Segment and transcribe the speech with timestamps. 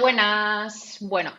[0.00, 0.98] Buenas.
[1.00, 1.32] Bueno,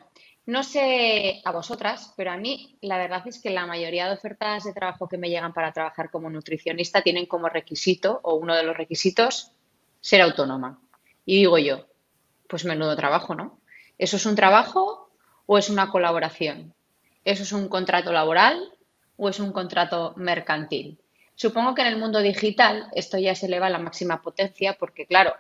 [0.46, 4.66] no sé a vosotras, pero a mí la verdad es que la mayoría de ofertas
[4.66, 8.64] de trabajo que me llegan para trabajar como nutricionista tienen como requisito o uno de
[8.64, 9.54] los requisitos
[10.02, 10.82] ser autónoma.
[11.26, 11.86] Y digo yo,
[12.48, 13.60] pues menudo trabajo, ¿no?
[13.98, 15.10] ¿Eso es un trabajo
[15.46, 16.74] o es una colaboración?
[17.24, 18.74] ¿Eso es un contrato laboral
[19.16, 21.00] o es un contrato mercantil?
[21.36, 25.06] Supongo que en el mundo digital esto ya se eleva a la máxima potencia porque,
[25.06, 25.34] claro,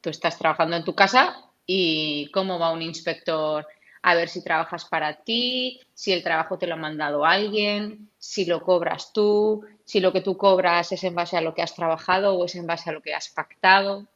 [0.00, 3.66] tú estás trabajando en tu casa y cómo va un inspector
[4.02, 8.44] a ver si trabajas para ti, si el trabajo te lo ha mandado alguien, si
[8.44, 11.74] lo cobras tú, si lo que tú cobras es en base a lo que has
[11.74, 14.06] trabajado o es en base a lo que has pactado.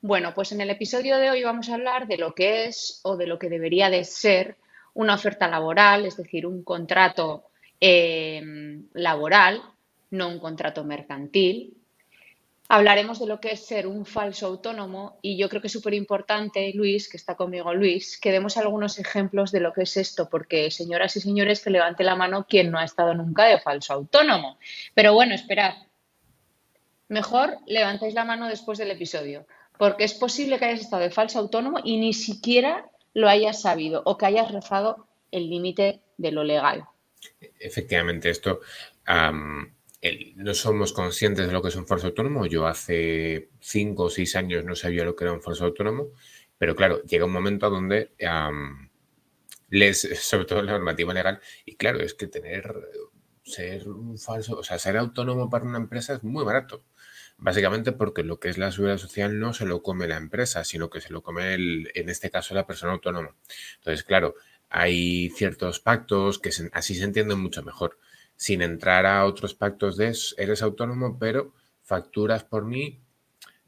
[0.00, 3.16] Bueno, pues en el episodio de hoy vamos a hablar de lo que es o
[3.16, 4.56] de lo que debería de ser
[4.94, 7.44] una oferta laboral, es decir, un contrato
[7.80, 8.42] eh,
[8.94, 9.62] laboral,
[10.10, 11.77] no un contrato mercantil,
[12.70, 15.94] Hablaremos de lo que es ser un falso autónomo y yo creo que es súper
[15.94, 20.28] importante, Luis, que está conmigo Luis, que demos algunos ejemplos de lo que es esto,
[20.28, 23.94] porque señoras y señores, que levante la mano quien no ha estado nunca de falso
[23.94, 24.58] autónomo.
[24.94, 25.76] Pero bueno, esperad.
[27.08, 29.46] Mejor levantáis la mano después del episodio,
[29.78, 34.02] porque es posible que hayas estado de falso autónomo y ni siquiera lo hayas sabido
[34.04, 36.84] o que hayas rozado el límite de lo legal.
[37.58, 38.60] Efectivamente, esto
[40.36, 42.46] no somos conscientes de lo que es un falso autónomo.
[42.46, 46.10] Yo hace cinco o seis años no sabía lo que era un falso autónomo,
[46.56, 48.12] pero claro, llega un momento donde
[49.70, 52.74] lees sobre todo la normativa legal y claro, es que tener,
[53.44, 56.84] ser un falso, o sea, ser autónomo para una empresa es muy barato.
[57.40, 60.90] Básicamente porque lo que es la seguridad social no se lo come la empresa, sino
[60.90, 63.36] que se lo come, el, en este caso, la persona autónoma.
[63.76, 64.34] Entonces, claro,
[64.68, 67.98] hay ciertos pactos que así se entienden mucho mejor
[68.38, 73.02] sin entrar a otros pactos de eres autónomo, pero facturas por mí.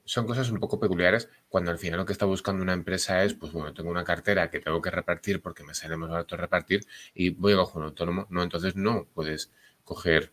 [0.05, 3.35] Son cosas un poco peculiares cuando al final lo que está buscando una empresa es,
[3.35, 6.87] pues bueno, tengo una cartera que tengo que repartir porque me sale más barato repartir
[7.15, 8.27] y voy a coger un autónomo.
[8.31, 9.51] No, entonces no puedes
[9.85, 10.33] coger,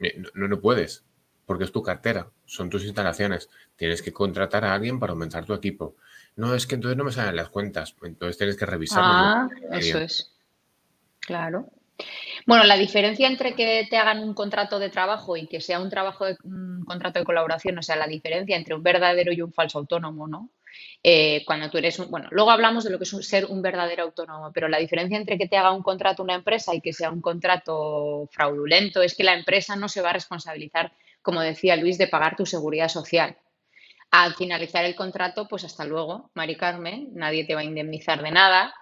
[0.00, 1.04] eh, no, no puedes,
[1.44, 3.48] porque es tu cartera, son tus instalaciones.
[3.76, 5.96] Tienes que contratar a alguien para aumentar tu equipo.
[6.34, 9.12] No, es que entonces no me salen las cuentas, entonces tienes que revisarlo.
[9.12, 10.32] Ah, eso es.
[11.20, 11.70] Claro.
[12.46, 15.90] Bueno, la diferencia entre que te hagan un contrato de trabajo y que sea un
[15.90, 19.52] trabajo de un contrato de colaboración, o sea, la diferencia entre un verdadero y un
[19.52, 20.50] falso autónomo, ¿no?
[21.02, 24.04] Eh, cuando tú eres un, bueno, luego hablamos de lo que es ser un verdadero
[24.04, 27.10] autónomo, pero la diferencia entre que te haga un contrato una empresa y que sea
[27.10, 30.92] un contrato fraudulento es que la empresa no se va a responsabilizar,
[31.22, 33.36] como decía Luis, de pagar tu seguridad social.
[34.12, 38.30] Al finalizar el contrato, pues hasta luego, Mari Carmen, nadie te va a indemnizar de
[38.30, 38.72] nada,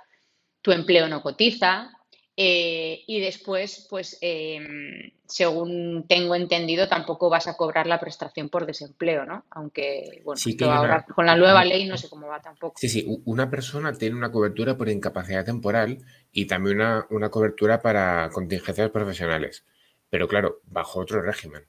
[0.60, 1.90] tu empleo no cotiza,
[2.36, 8.66] eh, y después, pues, em, según tengo entendido, tampoco vas a cobrar la prestación por
[8.66, 9.44] desempleo, ¿no?
[9.50, 10.40] Aunque, bueno,
[11.14, 12.74] con la nueva ley no sé cómo va tampoco.
[12.76, 15.98] Sí, sí, una persona tiene una cobertura por incapacidad temporal
[16.32, 19.64] y también una, cobertura para contingencias profesionales,
[20.10, 21.62] pero claro, bajo otro régimen.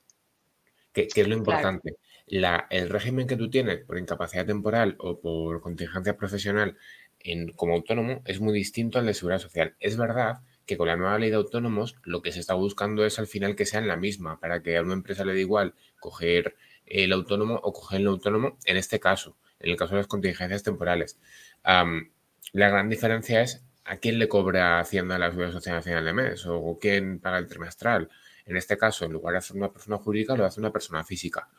[0.94, 1.98] ¿Qué, es lo importante?
[2.26, 6.76] La, el régimen que tú tienes por incapacidad temporal o por contingencia profesional
[7.20, 9.76] en, como autónomo es muy distinto al de seguridad social.
[9.80, 13.20] Es verdad que con la nueva ley de autónomos lo que se está buscando es
[13.20, 16.56] al final que sean la misma, para que a una empresa le dé igual coger
[16.86, 20.64] el autónomo o coger el autónomo en este caso, en el caso de las contingencias
[20.64, 21.20] temporales.
[21.64, 26.78] la gran diferencia es a quién le cobra Hacienda la Seguridad Social de mes o
[26.82, 28.10] quién paga el trimestral.
[28.46, 31.50] En este caso, en lugar de hacer una persona jurídica, lo hace una persona física.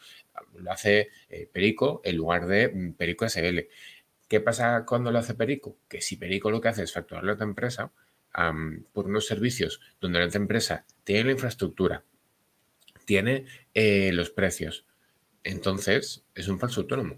[0.55, 3.61] Lo hace eh, Perico en lugar de mm, Perico SL.
[4.29, 5.79] ¿Qué pasa cuando lo hace Perico?
[5.89, 7.93] Que si Perico lo que hace es facturarle a otra empresa,
[8.93, 12.05] por unos servicios donde la empresa tiene la infraestructura,
[13.07, 14.85] tiene eh, los precios.
[15.43, 17.17] Entonces, es un falso autónomo.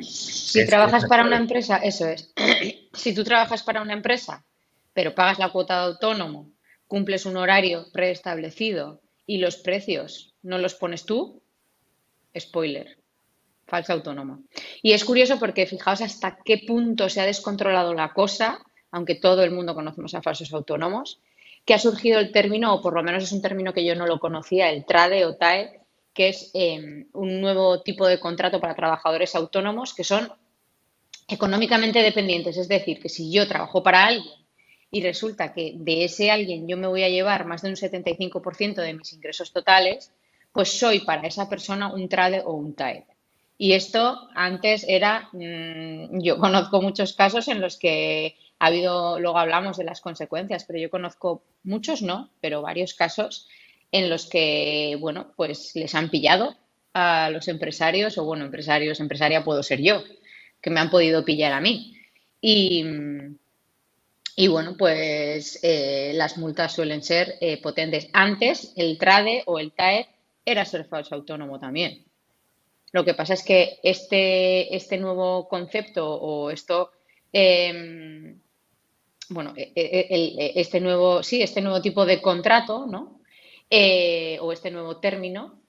[0.00, 2.32] Si trabajas para una empresa, eso es.
[2.92, 4.44] si tú trabajas para una empresa,
[4.92, 6.52] pero pagas la cuota de autónomo,
[6.86, 11.42] cumples un horario preestablecido y los precios no los pones tú,
[12.38, 12.98] spoiler,
[13.66, 14.40] falsa autónoma.
[14.82, 19.42] Y es curioso porque fijaos hasta qué punto se ha descontrolado la cosa aunque todo
[19.42, 21.20] el mundo conocemos a falsos autónomos,
[21.64, 24.06] que ha surgido el término, o por lo menos es un término que yo no
[24.06, 25.80] lo conocía, el TRADE o TAE,
[26.12, 30.32] que es em, un nuevo tipo de contrato para trabajadores autónomos que son
[31.28, 32.56] económicamente dependientes.
[32.56, 34.34] Es decir, que si yo trabajo para alguien
[34.90, 38.74] y resulta que de ese alguien yo me voy a llevar más de un 75%
[38.74, 40.12] de mis ingresos totales,
[40.52, 43.06] pues soy para esa persona un TRADE o un TAE.
[43.56, 49.38] Y esto antes era, mm, yo conozco muchos casos en los que ha habido, luego
[49.38, 53.48] hablamos de las consecuencias, pero yo conozco muchos no, pero varios casos
[53.90, 56.56] en los que, bueno, pues les han pillado
[56.94, 60.04] a los empresarios, o bueno, empresarios, empresaria puedo ser yo,
[60.60, 61.96] que me han podido pillar a mí.
[62.40, 62.84] Y,
[64.36, 68.08] y bueno, pues eh, las multas suelen ser eh, potentes.
[68.12, 70.08] Antes el TRADE o el TAE
[70.44, 72.04] era ser falso autónomo también.
[72.92, 76.90] Lo que pasa es que este, este nuevo concepto o esto,
[77.32, 78.40] em,
[79.30, 83.20] bueno, e, e, e, este nuevo, sí, este nuevo tipo de contrato, ¿no?
[83.70, 85.62] Eh, o este nuevo término,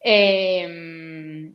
[0.00, 1.52] em,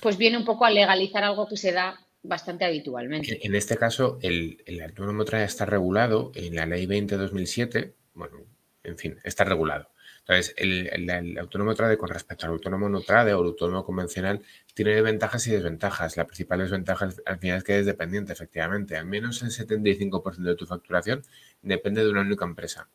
[0.00, 3.38] pues viene un poco a legalizar algo que se da bastante habitualmente.
[3.42, 8.38] En este caso, el, autónomo trae está regulado en la ley 20-2007, bueno,
[8.82, 9.88] en fin, está regulado.
[10.26, 14.42] Entonces, el, autónomo trade con respecto al autónomo no trade o el autónomo convencional
[14.74, 16.16] tiene ventajas y desventajas.
[16.16, 18.96] La principal desventaja al final es que es dependiente, efectivamente.
[18.96, 21.22] Al menos el 75% de tu facturación
[21.62, 22.88] depende de una única empresa.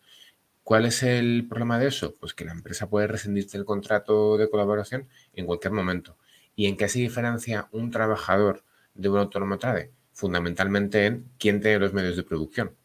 [0.64, 2.16] ¿Cuál es el problema de eso?
[2.16, 6.18] Pues que la empresa puede rescindirte el contrato de colaboración en cualquier momento.
[6.56, 8.64] ¿Y en qué se diferencia un trabajador
[8.94, 9.92] de un autónomo trade?
[10.14, 12.76] Fundamentalmente en quién tiene los medios de producción.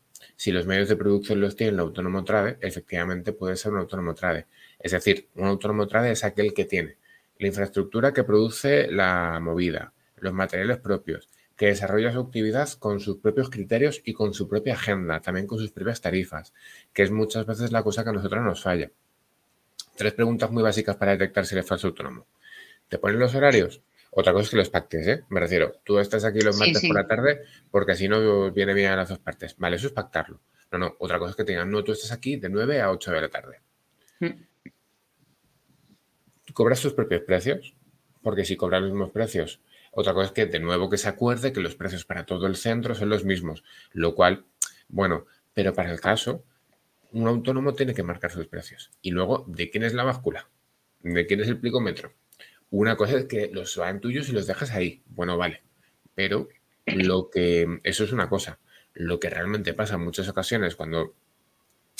[0.40, 4.14] Si los medios de producción los tiene el autónomo trade, efectivamente puede ser un autónomo
[4.14, 4.46] trade.
[4.78, 6.96] Es decir, un autónomo trade es aquel que tiene
[7.38, 13.18] la infraestructura que produce la movida, los materiales propios, que desarrolla su actividad con sus
[13.18, 16.54] propios criterios y con su propia agenda, también con sus propias tarifas,
[16.94, 18.90] que es muchas veces la cosa que a nosotros nos falla.
[19.94, 22.26] Tres preguntas muy básicas para detectar si eres falso autónomo.
[22.88, 23.82] ¿Te ponen los horarios?
[24.10, 25.24] Otra cosa es que los pactes, ¿eh?
[25.28, 28.90] Me refiero, tú estás aquí los martes por la tarde porque así no viene bien
[28.90, 29.56] a las dos partes.
[29.56, 30.40] Vale, eso es pactarlo.
[30.72, 32.90] No, no, otra cosa es que te digan, no, tú estás aquí de 9 a
[32.90, 33.60] 8 de la tarde.
[34.20, 34.28] Mm.
[36.52, 37.76] ¿Cobras tus propios precios?
[38.22, 39.60] Porque si cobras los mismos precios,
[39.92, 42.56] otra cosa es que de nuevo que se acuerde que los precios para todo el
[42.56, 44.44] centro son los mismos, lo cual,
[44.88, 46.44] bueno, pero para el caso,
[47.12, 48.90] un autónomo tiene que marcar sus precios.
[49.02, 50.48] Y luego, ¿de quién es la báscula?
[51.00, 52.12] ¿De quién es el plicómetro?
[52.70, 55.02] Una cosa es que los van tuyos y los dejas ahí.
[55.06, 55.62] Bueno, vale.
[56.14, 56.48] Pero
[56.86, 57.80] lo que.
[57.82, 58.58] Eso es una cosa.
[58.94, 61.14] Lo que realmente pasa en muchas ocasiones cuando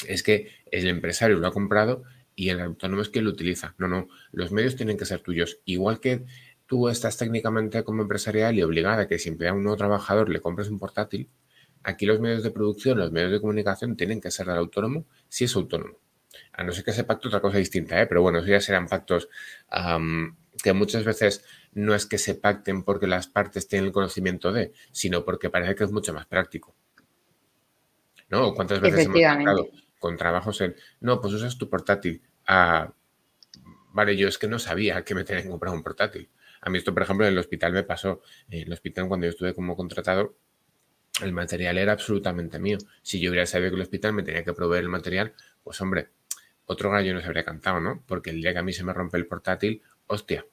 [0.07, 2.03] es que el empresario lo ha comprado
[2.35, 3.75] y el autónomo es quien lo utiliza.
[3.79, 4.09] No, no.
[4.33, 5.61] Los medios tienen que ser tuyos.
[5.65, 6.25] Igual que
[6.67, 10.41] tú estás técnicamente como empresarial y obligada a que siempre a un nuevo trabajador le
[10.41, 11.29] compres un portátil,
[11.83, 15.45] aquí los medios de producción, los medios de comunicación tienen que ser del autónomo si
[15.45, 15.99] es autónomo.
[16.53, 18.07] A no ser que ese pacto otra cosa distinta, ¿eh?
[18.07, 19.29] pero bueno, eso ya serán pactos
[20.63, 24.73] que muchas veces no es que se pacten porque las partes tienen el conocimiento de,
[24.93, 26.75] sino porque parece que es mucho más práctico.
[28.29, 28.55] ¿No?
[28.55, 32.23] ¿Cuántas veces hemos pactado con trabajos en, no, pues usas tu portátil?
[32.47, 32.93] Ah,
[33.93, 36.29] vale, yo es que no sabía que me tenía que comprar un portátil.
[36.61, 38.23] A mí esto, por ejemplo, en el hospital me pasó.
[38.49, 40.37] En el hospital, cuando yo estuve como contratado,
[41.23, 42.79] el material era absolutamente mío.
[43.03, 46.11] Si yo hubiera sabido que el hospital me tenía que proveer el material, pues hombre,
[46.67, 48.05] otro gallo no se habría cantado, ¿no?
[48.07, 50.45] Porque el día que a mí se me rompe el portátil, hostia,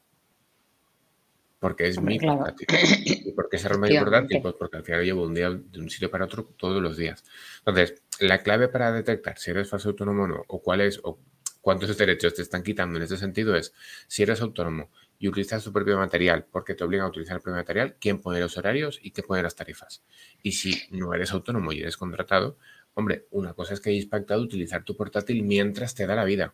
[1.60, 2.68] porque es mi portátil.
[3.06, 4.40] ¿Y por qué se rompe mi portátil?
[4.42, 7.24] Pues porque al final llevo un día de un sitio para otro todos los días.
[7.60, 11.20] Entonces, la clave para detectar si eres falso autónomo o no, o cuáles o
[11.62, 13.74] cuántos derechos te están quitando en este sentido es
[14.08, 17.58] si eres autónomo y utilizas tu propio material porque te obligan a utilizar el propio
[17.58, 20.04] material, quién pone los horarios y qué pone las tarifas.
[20.44, 22.60] Y si no eres autónomo y eres contratado,
[22.94, 26.54] hombre, una cosa es que hayas pactado utilizar tu portátil mientras te da la vida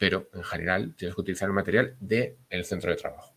[0.00, 3.34] pero en general tienes que utilizar el material del centro de trabajo.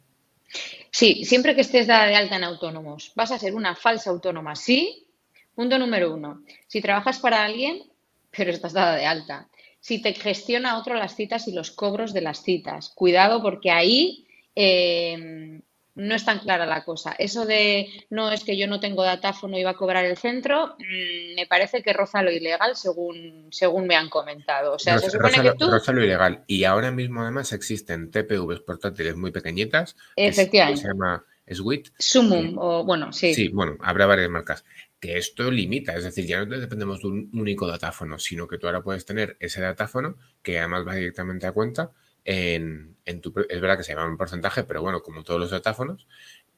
[0.90, 4.56] Sí, siempre que estés dada de alta en autónomos, vas a ser una falsa autónoma,
[4.56, 5.06] sí.
[5.54, 7.84] Punto número uno, si trabajas para alguien,
[8.32, 9.50] pero estás dada de alta.
[9.82, 14.26] Si te gestiona otro las citas y los cobros de las citas, cuidado porque ahí
[14.56, 15.60] eh,
[15.96, 17.14] no es tan clara la cosa.
[17.18, 20.76] Eso de no es que yo no tengo datáfono y va a cobrar el centro,
[20.80, 24.74] mm, me parece que roza lo ilegal según, según me han comentado.
[24.74, 25.70] O sea, se supone que tú...
[25.70, 26.44] roza lo ilegal.
[26.48, 29.96] Y ahora mismo además existen TPVs portátiles muy pequeñitas.
[30.16, 30.82] Efectivamente.
[30.82, 31.90] se llama Swit.
[32.00, 33.34] Sumum, o bueno, sí.
[33.34, 34.66] Sí, bueno, habrá varias marcas.
[35.00, 38.68] Que esto limita, es decir, ya no dependemos de un único datáfono, sino que tú
[38.68, 41.92] ahora puedes tener ese datáfono que además va directamente a cuenta
[42.26, 46.08] en, tu, es verdad que se llama un porcentaje, pero bueno, como todos los datáfonos,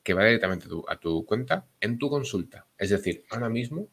[0.04, 2.66] que va directamente a tu, cuenta en tu consulta.
[2.78, 3.88] Es decir, ahora mismo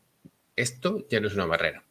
[0.55, 1.85] esto ya no es una barrera.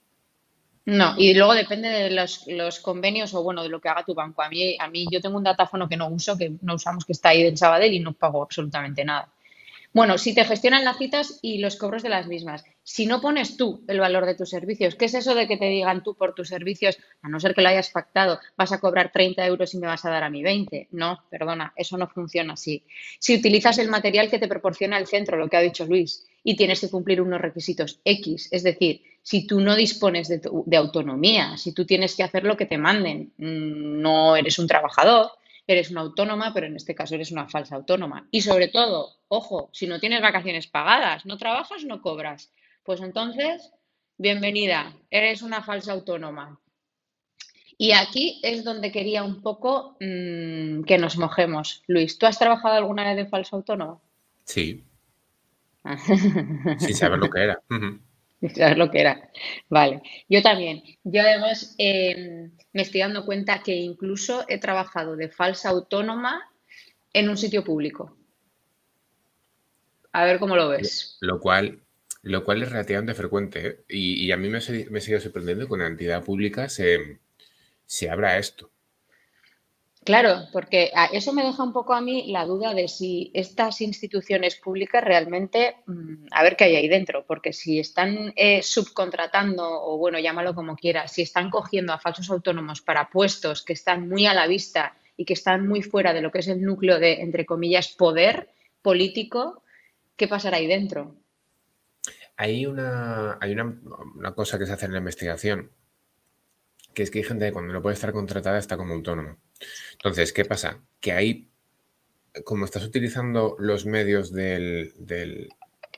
[0.85, 4.41] No, y luego depende de los, convenios o bueno, de lo que haga tu banco.
[4.41, 7.13] A mí, a mí yo tengo un datáfono que no uso, que no usamos, que
[7.13, 9.31] está ahí en Sabadell y no pago absolutamente nada.
[9.93, 12.63] Bueno, si te gestionan las citas y los cobros de las mismas.
[12.81, 15.65] Si no pones tú el valor de tus servicios, ¿qué es eso de que te
[15.65, 19.12] digan tú por tus servicios, a no ser que lo hayas pactado, vas a cobrar
[19.12, 20.88] 30 euros y me vas a dar a mí 20?
[20.91, 22.86] No, perdona, eso no funciona así.
[23.19, 26.55] Si utilizas el material que te proporciona el centro, lo que ha dicho Luis, y
[26.55, 31.57] tienes que cumplir unos requisitos X, es decir, si tú no dispones de, de autonomía,
[31.57, 35.31] si tú tienes que hacer lo que te manden, mm, no eres un trabajador,
[35.67, 38.27] eres una autónoma, pero en este caso eres una falsa autónoma.
[38.31, 42.51] Y sobre todo, ojo, si no tienes vacaciones pagadas, no trabajas, no cobras.
[42.83, 43.71] Pues entonces,
[44.17, 46.59] bienvenida, eres una falsa autónoma.
[47.77, 51.81] Y aquí es donde quería un poco mm, que nos mojemos.
[51.88, 54.01] Luis, ¿tú has trabajado alguna vez de falso autónomo?
[54.43, 54.83] Sí.
[56.79, 57.61] Sin saber lo que era.
[58.41, 59.31] Sin saber lo que era.
[59.69, 60.01] Vale.
[60.27, 60.83] Yo también.
[61.05, 66.51] Yo además em, me estoy dando cuenta que incluso he trabajado de falsa autónoma
[67.13, 68.17] en un sitio público.
[70.12, 71.18] A ver cómo lo ves.
[71.22, 71.80] Lo cual,
[72.24, 73.68] lo cual es relativamente frecuente.
[73.68, 73.84] ¿eh?
[73.89, 77.20] Y, a mí me, me sigue sorprendiendo que con la entidad pública se,
[77.86, 78.72] se abra esto.
[80.03, 84.56] Claro, porque eso me deja un poco a mí la duda de si estas instituciones
[84.56, 90.00] públicas realmente, mm, a ver qué hay ahí dentro, porque si están eh, subcontratando, o
[90.00, 94.25] bueno, llámalo como quieras, si están cogiendo a falsos autónomos para puestos que están muy
[94.25, 97.22] a la vista y que están muy fuera de lo que es el núcleo de,
[97.22, 98.50] entre comillas, poder
[98.82, 99.61] político,
[100.21, 101.15] ¿qué pasará ahí dentro?
[102.37, 103.75] Hay una, hay una,
[104.15, 105.71] una cosa que se hace en la investigación,
[106.93, 109.39] que es que hay gente que cuando no puede estar contratada está como autónomo.
[109.93, 110.79] Entonces, ¿qué pasa?
[110.99, 111.49] Que ahí,
[112.43, 114.93] como estás utilizando los medios del,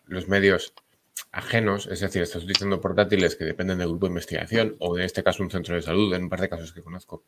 [0.05, 0.73] los medios
[1.33, 5.21] ajenos, es decir, estás utilizando portátiles que dependen del grupo de investigación o en este
[5.21, 7.25] caso un centro de salud, en un par de casos que conozco.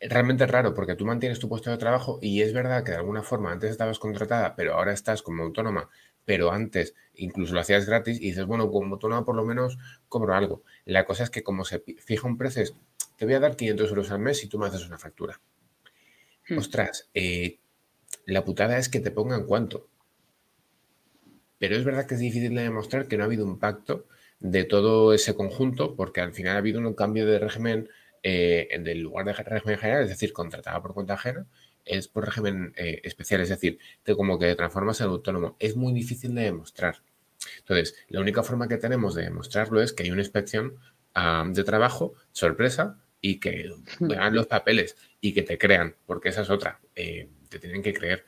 [0.00, 2.98] Realmente es raro porque tú mantienes tu puesto de trabajo y es verdad que de
[2.98, 5.88] alguna forma antes estabas contratada, pero ahora estás como autónoma
[6.28, 9.78] pero antes incluso lo hacías gratis y dices, bueno, como autónoma por lo menos
[10.10, 10.62] cobro algo.
[10.84, 12.64] La cosa es que como se fija un precio,
[13.16, 15.40] te voy a dar 500 euros al mes si tú me haces una factura.
[16.46, 16.58] Hmm.
[16.58, 17.60] Ostras, eh,
[18.26, 19.88] la putada es que te pongan cuánto.
[21.58, 24.04] Pero es verdad que es difícil de demostrar que no ha habido un pacto
[24.38, 27.88] de todo ese conjunto, porque al final ha habido un cambio de régimen
[28.30, 31.46] eh, del lugar de régimen general, es decir, contratada por cuenta ajena,
[31.86, 35.56] es por régimen eh, especial, es decir, te como que te transformas en autónomo.
[35.58, 36.96] Es muy difícil de demostrar.
[37.60, 40.76] Entonces, la única forma que tenemos de demostrarlo es que hay una inspección
[41.52, 46.50] de trabajo, sorpresa, y que vean los papeles y que te crean, porque esa es
[46.50, 48.24] otra, eh, te tienen que creer.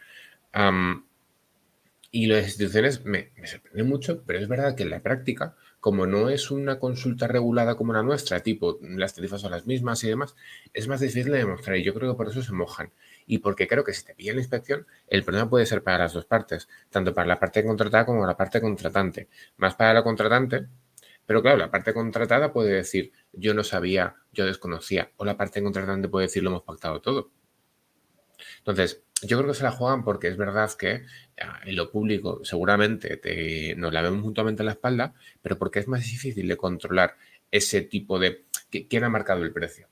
[2.11, 6.06] y las instituciones me, me sorprenden mucho, pero es verdad que en la práctica, como
[6.06, 10.08] no es una consulta regulada como la nuestra, tipo las tarifas son las mismas y
[10.08, 10.37] demás,
[10.75, 12.92] es más difícil de demostrar y yo creo que por eso se mojan
[13.26, 16.12] y porque creo que si te pilla la inspección, el problema puede ser para las
[16.12, 19.28] dos partes, tanto para la parte contratada como la parte contratante.
[19.56, 20.66] Más para la contratante,
[21.26, 25.62] pero claro, la parte contratada puede decir, yo no sabía, yo desconocía, o la parte
[25.62, 27.30] contratante puede decir, lo hemos pactado todo.
[28.58, 31.04] Entonces, yo creo que se la juegan porque es verdad que
[31.40, 35.80] ah, en lo público seguramente te, nos la vemos mutuamente en la espalda, pero porque
[35.80, 37.16] es más difícil de controlar
[37.50, 38.44] ese tipo de...
[38.88, 39.88] ¿Quién ha marcado el precio?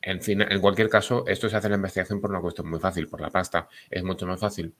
[0.00, 2.80] En, fin, en cualquier caso, esto se hace en la investigación por una cuestión muy
[2.80, 3.68] fácil, por la pasta.
[3.88, 4.74] Es mucho más fácil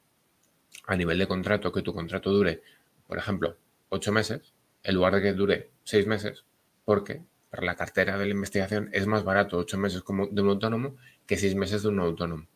[0.86, 2.62] a nivel de contrato que tu contrato dure,
[3.06, 3.56] por ejemplo,
[3.88, 6.44] ocho meses, en lugar de que dure seis meses,
[6.84, 10.48] porque para la cartera de la investigación es más barato ocho meses como de un
[10.48, 10.96] autónomo
[11.26, 12.46] que seis meses de un autónomo.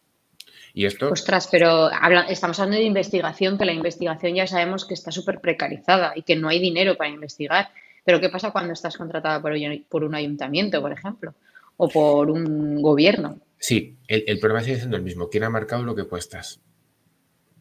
[0.77, 1.11] Y esto...
[1.11, 1.91] Ostras, pero
[2.29, 6.37] estamos hablando de investigación, que la investigación ya sabemos que está súper precarizada y que
[6.37, 7.71] no hay dinero para investigar.
[8.05, 11.35] Pero ¿qué pasa cuando estás contratada por un ayuntamiento, por ejemplo?
[11.77, 13.41] o por un gobierno.
[13.59, 15.29] Sí, el, problema sigue siendo el mismo.
[15.29, 16.61] ¿Quién ha marcado lo que cuestas?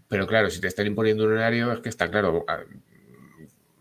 [0.08, 2.46] Pero claro, si te están imponiendo un horario, es que está claro.
[2.48, 2.60] Ah,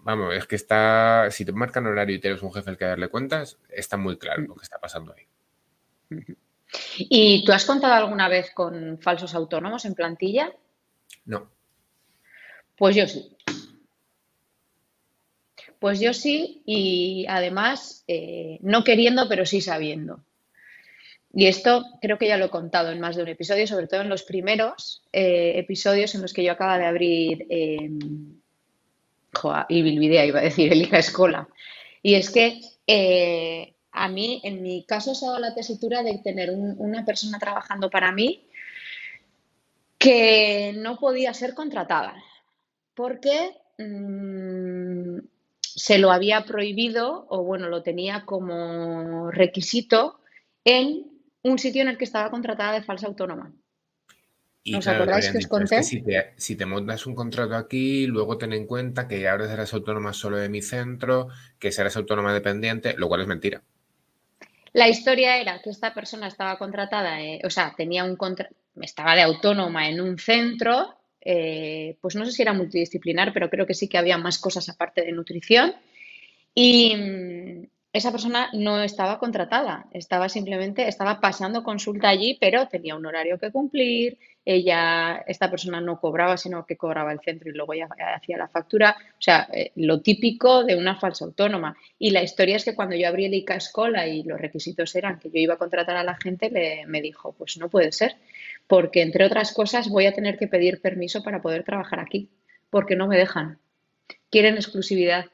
[0.02, 1.28] vamos, es que está.
[1.30, 4.42] Si te marcan horario y tienes un jefe al que darle cuentas, está muy claro
[4.42, 5.24] lo que está pasando ahí.
[6.98, 10.52] ¿Y tú has contado alguna vez con falsos autónomos en plantilla?
[11.24, 11.50] No.
[12.76, 13.36] Pues yo sí.
[15.78, 20.24] Pues yo sí, y además eh, no queriendo, pero sí sabiendo.
[21.36, 24.00] Y esto creo que ya lo he contado en más de un episodio, sobre todo
[24.00, 27.90] en los primeros eh, episodios en los que yo acaba de abrir eh,
[29.68, 31.48] y Bilvidea, iba a decir, Elija Escola.
[32.02, 36.18] Y es que eh, a mí, en mi caso, se ha dado la tesitura de
[36.18, 38.46] tener una persona trabajando para mí
[39.98, 42.14] que no podía ser contratada.
[42.94, 45.18] Porque mm,
[45.60, 50.20] se lo había prohibido o bueno, lo tenía como requisito
[50.64, 51.06] en
[51.42, 53.52] un sitio en el que estaba contratada de falsa autónoma.
[54.76, 55.82] ¿Os acordáis que os conté?
[55.82, 60.38] si, te, montas un contrato aquí, luego ten en cuenta que ahora serás autónoma solo
[60.38, 63.62] de mi centro, que serás autónoma dependiente, lo cual es mentira.
[64.74, 68.18] La historia era que esta persona estaba contratada, eh, o sea, tenía un
[68.82, 73.66] estaba de autónoma en un centro eh, pues no sé si era multidisciplinar, pero creo
[73.66, 75.74] que sí que había más cosas aparte de nutrición.
[76.54, 83.06] Y, esa persona no estaba contratada, estaba simplemente, estaba pasando consulta allí, pero tenía un
[83.06, 87.74] horario que cumplir, ella, esta persona no cobraba, sino que cobraba el centro y luego
[87.74, 91.76] ya hacía la factura, o sea, eh, lo típico de una falsa autónoma.
[91.98, 95.18] Y la historia es que cuando yo abrí el ICA Escola y los requisitos eran
[95.18, 98.16] que yo iba a contratar a la gente, le, me dijo, pues no puede ser,
[98.66, 102.28] porque entre otras cosas voy a tener que pedir permiso para poder trabajar aquí,
[102.70, 103.58] porque no me dejan.
[104.30, 105.26] Quieren exclusividad.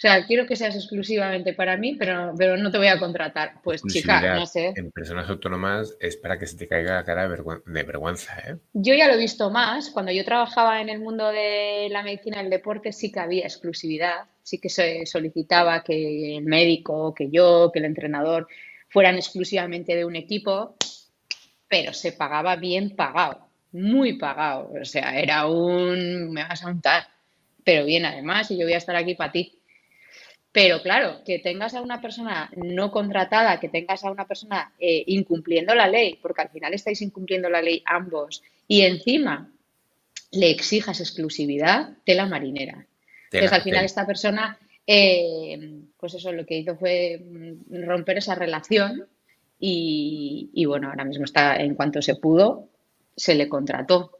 [0.00, 3.60] O sea, quiero que seas exclusivamente para mí, pero, pero no te voy a contratar.
[3.62, 4.72] Pues chica, no sé.
[4.74, 8.32] En personas autónomas es para que se te caiga la cara de, vergüenza.
[8.38, 8.56] ¿eh?
[8.72, 9.90] Yo ya lo he visto más.
[9.90, 13.44] Cuando yo trabajaba en el mundo de la medicina y el deporte sí que había
[13.44, 14.24] exclusividad.
[14.42, 18.48] Sí que se solicitaba que el médico, que yo, que el entrenador
[18.88, 20.76] fueran exclusivamente de un equipo,
[21.68, 24.72] pero se pagaba bien pagado, muy pagado.
[24.80, 26.32] O sea, era un...
[26.32, 27.06] me vas a untar,
[27.62, 29.59] pero bien además y yo voy a estar aquí para ti.
[30.52, 35.04] Pero claro, que tengas a una persona no contratada, que tengas a una persona eh,
[35.06, 39.48] incumpliendo la ley, porque al final estáis incumpliendo la ley ambos, y encima
[40.32, 42.86] le exijas exclusividad, tela marinera.
[43.24, 48.34] Entonces al final esta persona, eh, pues eso lo que hizo fue mm, romper esa
[48.34, 49.06] relación
[49.60, 52.68] y, y bueno, ahora mismo está, en cuanto se pudo,
[53.16, 54.18] se le contrató.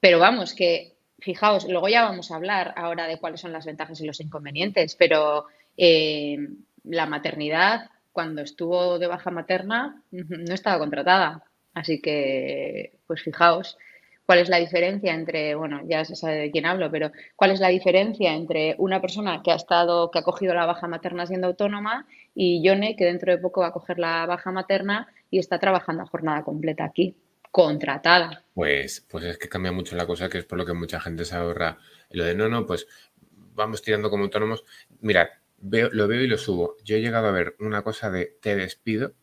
[0.00, 4.00] Pero vamos, que fijaos, luego ya vamos a hablar ahora de cuáles son las ventajas
[4.00, 5.46] y los inconvenientes, pero
[5.78, 6.36] eh,
[6.84, 11.44] la maternidad, cuando estuvo de baja materna, no estaba contratada.
[11.72, 13.78] Así que, pues fijaos,
[14.26, 17.60] cuál es la diferencia entre, bueno, ya se sabe de quién hablo, pero cuál es
[17.60, 21.46] la diferencia entre una persona que ha estado, que ha cogido la baja materna siendo
[21.46, 25.58] autónoma y Yone, que dentro de poco va a coger la baja materna y está
[25.58, 27.16] trabajando a jornada completa aquí,
[27.50, 28.44] contratada.
[28.52, 31.24] Pues, pues es que cambia mucho la cosa, que es por lo que mucha gente
[31.24, 31.78] se ahorra.
[32.10, 32.86] Lo de no, no, pues
[33.30, 34.62] vamos tirando como autónomos.
[35.00, 35.28] Mirad,
[35.60, 36.76] lo veo y lo subo.
[36.84, 39.14] Yo he llegado a ver una cosa de te despido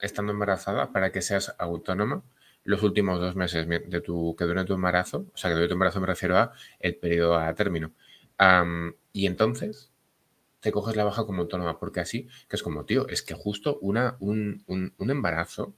[0.00, 2.24] estando embarazada para que seas autónoma
[2.64, 5.74] los últimos dos meses de tu, que dure tu embarazo, o sea, que dure tu
[5.74, 7.92] embarazo me refiero a el periodo a término.
[9.12, 9.90] y entonces
[10.60, 13.78] te coges la baja como autónoma, porque así, que es como, tío, es que justo
[13.80, 14.64] una, un,
[14.98, 15.74] embarazo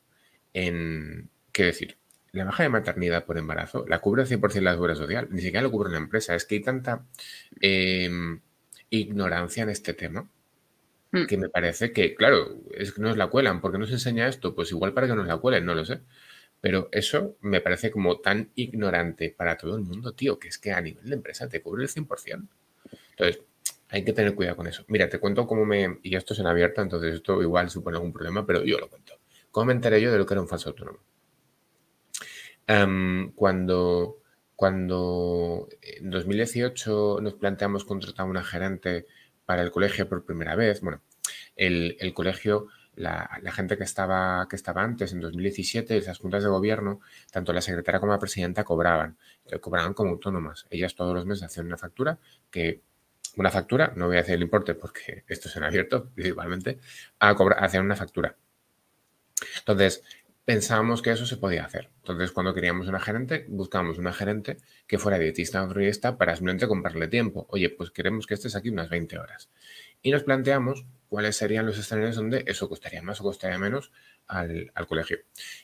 [0.53, 1.98] en, ¿qué decir?
[2.33, 5.62] La baja de maternidad por embarazo la cubre al 100% la seguridad social, ni siquiera
[5.62, 7.07] lo cubre la empresa, es que hay tanta...
[7.61, 8.40] Em,
[8.90, 10.28] ignorancia en este tema
[11.12, 11.26] mm.
[11.26, 13.60] que me parece que, claro, es que nos la cuelan.
[13.60, 14.54] ¿Por qué nos enseña esto?
[14.54, 16.00] Pues igual para que nos la cuelen, no lo sé.
[16.60, 20.72] Pero eso me parece como tan ignorante para todo el mundo, tío, que es que
[20.72, 22.48] a nivel de empresa te cubre el 100%.
[23.10, 23.42] Entonces,
[23.90, 24.84] hay que tener cuidado con eso.
[24.88, 25.98] Mira, te cuento cómo me...
[26.02, 29.14] Y esto es en abierto, entonces esto igual supone algún problema, pero yo lo cuento.
[29.50, 30.98] ¿Cómo me enteré yo de lo que era un falso autónomo?
[32.66, 34.22] Em, cuando
[34.56, 39.06] cuando en 2018 nos planteamos contratar a una gerente
[39.44, 41.02] para el colegio por primera vez, bueno,
[41.56, 47.00] el, colegio, la, gente que estaba, que estaba antes, en 2017, esas juntas de gobierno,
[47.30, 50.66] tanto la secretaria como la presidenta cobraban, eh, cobraban como autónomas.
[50.70, 52.18] Ellas todos los meses hacían una factura
[52.50, 52.80] que
[53.36, 56.78] una factura, no voy a decir el importe porque esto es en abierto, principalmente,
[57.18, 58.36] a cobrar, hacían una factura.
[59.58, 60.02] Entonces,
[60.44, 61.90] pensábamos que eso se podía hacer.
[61.98, 66.68] Entonces, cuando queríamos una gerente, buscábamos una gerente que fuera dietista o nutricionista para simplemente
[66.68, 67.46] comprarle tiempo.
[67.50, 69.48] Oye, pues queremos que estés aquí unas 20 horas.
[70.02, 73.90] Y nos planteamos cuáles serían los escenarios donde eso costaría más o costaría menos
[74.26, 75.18] al, colegio.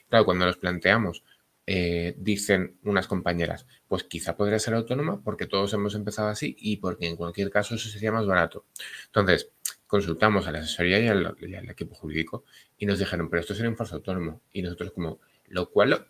[0.09, 1.23] Claro, cuando nos planteamos,
[1.67, 6.77] eh, dicen unas compañeras, pues quizá podría ser autónoma porque todos hemos empezado así y
[6.77, 8.65] porque en cualquier caso eso sería más barato.
[9.05, 9.51] Entonces,
[9.91, 12.45] consultamos a la asesoría y al, equipo jurídico
[12.77, 14.41] y nos dijeron, pero esto sería un falso autónomo.
[14.53, 16.07] Y nosotros como, lo cual,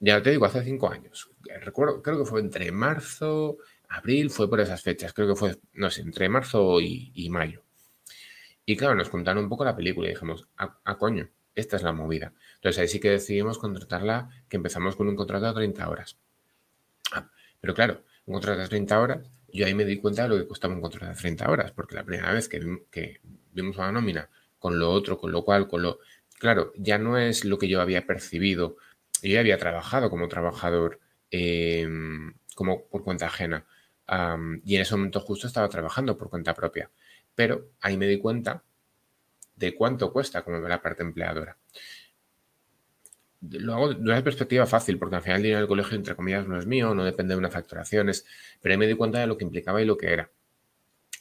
[0.00, 1.30] ya te digo, hace cinco años.
[1.60, 3.58] Recuerdo, creo que fue entre marzo,
[3.90, 5.12] abril, fue por esas fechas.
[5.12, 7.62] Creo que fue, no sé, entre marzo y, mayo.
[8.64, 11.76] Y claro, nos contaron un poco la película y dijimos, a, ah, ah, coño, esta
[11.76, 12.32] es la movida.
[12.54, 16.16] Entonces ahí sí que decidimos contratarla, que empezamos con un contrato de 30 horas.
[17.12, 17.28] Ah,
[17.60, 20.46] pero claro, un contrato de 30 horas yo ahí me di cuenta de lo que
[20.46, 23.20] costaba un contrato de 30 horas, porque la primera vez que, que
[23.52, 25.98] vimos una nómina con lo otro, con lo cual, con lo...
[26.38, 28.76] Claro, ya no es lo que yo había percibido.
[29.22, 33.66] Yo ya había trabajado como trabajador, em, como por cuenta ajena.
[34.64, 36.90] y en ese momento justo estaba trabajando por cuenta propia.
[37.34, 38.64] Pero ahí me di cuenta
[39.56, 41.57] de cuánto cuesta como la parte empleadora
[43.40, 46.46] lo hago de una perspectiva fácil, porque al final el dinero del colegio, entre comillas,
[46.46, 48.10] no es mío, no depende de una facturación,
[48.60, 50.30] pero ahí me di cuenta de lo que implicaba y lo que era.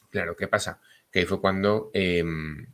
[0.10, 0.82] Claro, ¿qué pasa?
[1.12, 2.67] Que ahí fue cuando, em,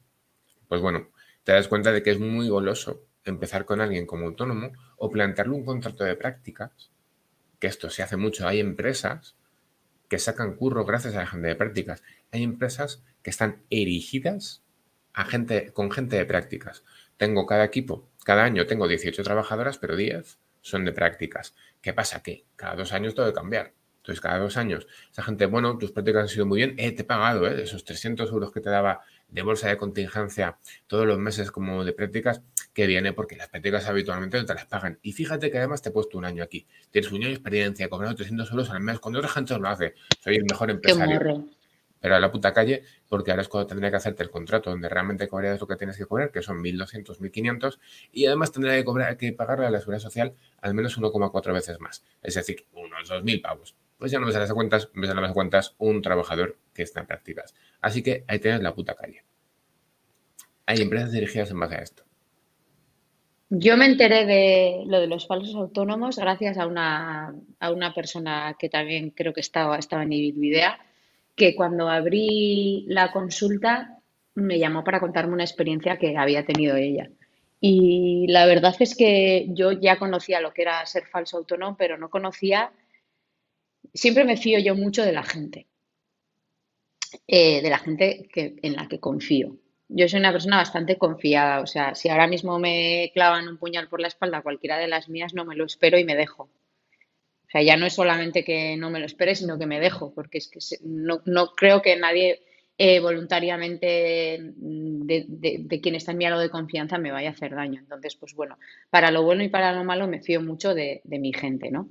[0.67, 1.09] pues bueno,
[1.43, 5.53] te das cuenta de que es muy goloso empezar con alguien como autónomo o plantearle
[5.53, 6.91] un contrato de prácticas,
[7.59, 8.47] que esto se hace mucho.
[8.47, 9.35] Hay empresas
[10.09, 12.03] que sacan curro gracias a la agenda de prácticas.
[12.31, 14.63] Hay empresas que están erigidas
[15.13, 16.83] a gente, con gente de prácticas.
[17.17, 21.55] Tengo cada equipo, cada año tengo 18 trabajadoras, pero 10 son de prácticas.
[21.81, 22.23] ¿Qué pasa?
[22.23, 23.73] Que cada dos años todo debe cambiar.
[23.97, 27.03] Entonces, cada dos años, esa gente, bueno, tus prácticas han sido muy bien, eh, te
[27.03, 27.63] he pagado, ¿eh?
[27.63, 30.57] Esos 300 euros que te daba de bolsa de contingencia
[30.87, 32.41] todos los meses como de prácticas,
[32.73, 34.99] que viene porque las prácticas habitualmente no te las pagan.
[35.01, 36.67] Y fíjate que además te he puesto un año aquí.
[36.91, 39.93] Tienes un año de experiencia, cobrando 300 euros al mes, cuando otra gente lo hace.
[40.19, 41.47] Soy el mejor empresario.
[42.03, 44.89] Pero a la puta calle, porque ahora es cuando tendría que hacerte el contrato donde
[44.89, 47.79] realmente cobrarías lo que tienes que cobrar, que son 1.200, 1.500,
[48.11, 51.79] y además tendría que, cobrar, que pagarle a la seguridad social al menos 1,4 veces
[51.79, 52.03] más.
[52.21, 53.77] Es decir, unos 2.000 pavos.
[53.97, 56.99] Pues ya no me sales a cuentas, me salen a cuentas un trabajador que está
[56.99, 57.55] en prácticas.
[57.79, 59.23] Así que ahí tienes la puta calle.
[60.65, 62.03] Hay empresas dirigidas en base a esto.
[63.49, 68.57] Yo me enteré de lo de los falsos autónomos gracias a una, a una persona
[68.59, 70.81] que también creo que estaba, estaba en Ibidea,
[71.35, 73.99] que cuando abrí la consulta
[74.35, 77.09] me llamó para contarme una experiencia que había tenido ella.
[77.59, 81.97] Y la verdad es que yo ya conocía lo que era ser falso autónomo, pero
[81.97, 82.71] no conocía,
[83.93, 85.67] siempre me fío yo mucho de la gente,
[87.27, 89.57] eh, de la gente que, en la que confío
[89.95, 91.61] yo soy una persona bastante confiada.
[91.61, 95.09] O sea, si ahora mismo me clavan un puñal por la espalda cualquiera de las
[95.09, 96.49] mías, no me lo espero y me dejo.
[97.53, 100.39] Sea, ya no es solamente que no me lo espere, sino que me dejo, porque
[100.39, 101.21] es que no,
[101.55, 102.41] creo que nadie
[102.79, 107.53] eh, voluntariamente mm, de, quien está en mi algo de confianza me vaya a hacer
[107.53, 107.79] daño.
[107.79, 108.57] Entonces, pues bueno,
[108.89, 111.89] para lo bueno y para lo malo me fío mucho de, mi gente, ¿no?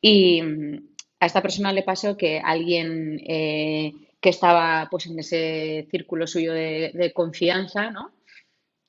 [0.00, 0.88] Y mm,
[1.20, 6.52] a esta persona le pasó que alguien eh, que estaba pues en ese círculo suyo
[6.54, 8.10] de, confianza, ¿no?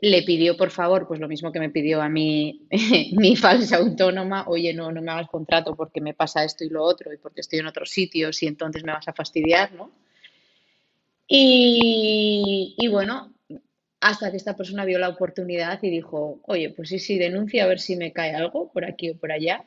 [0.07, 2.67] Le pidió, por favor, pues lo mismo que me pidió a mí
[3.17, 6.83] mi falsa autónoma, oye, no, no me hagas contrato porque me pasa esto y lo
[6.83, 9.89] otro y porque estoy en otros sitios y entonces me vas a fastidiar, ¿no?
[11.27, 13.33] Y, y bueno,
[13.99, 17.67] hasta que esta persona vio la oportunidad y dijo, oye, pues sí, sí, denuncia a
[17.67, 19.65] ver si me cae algo por aquí o por allá.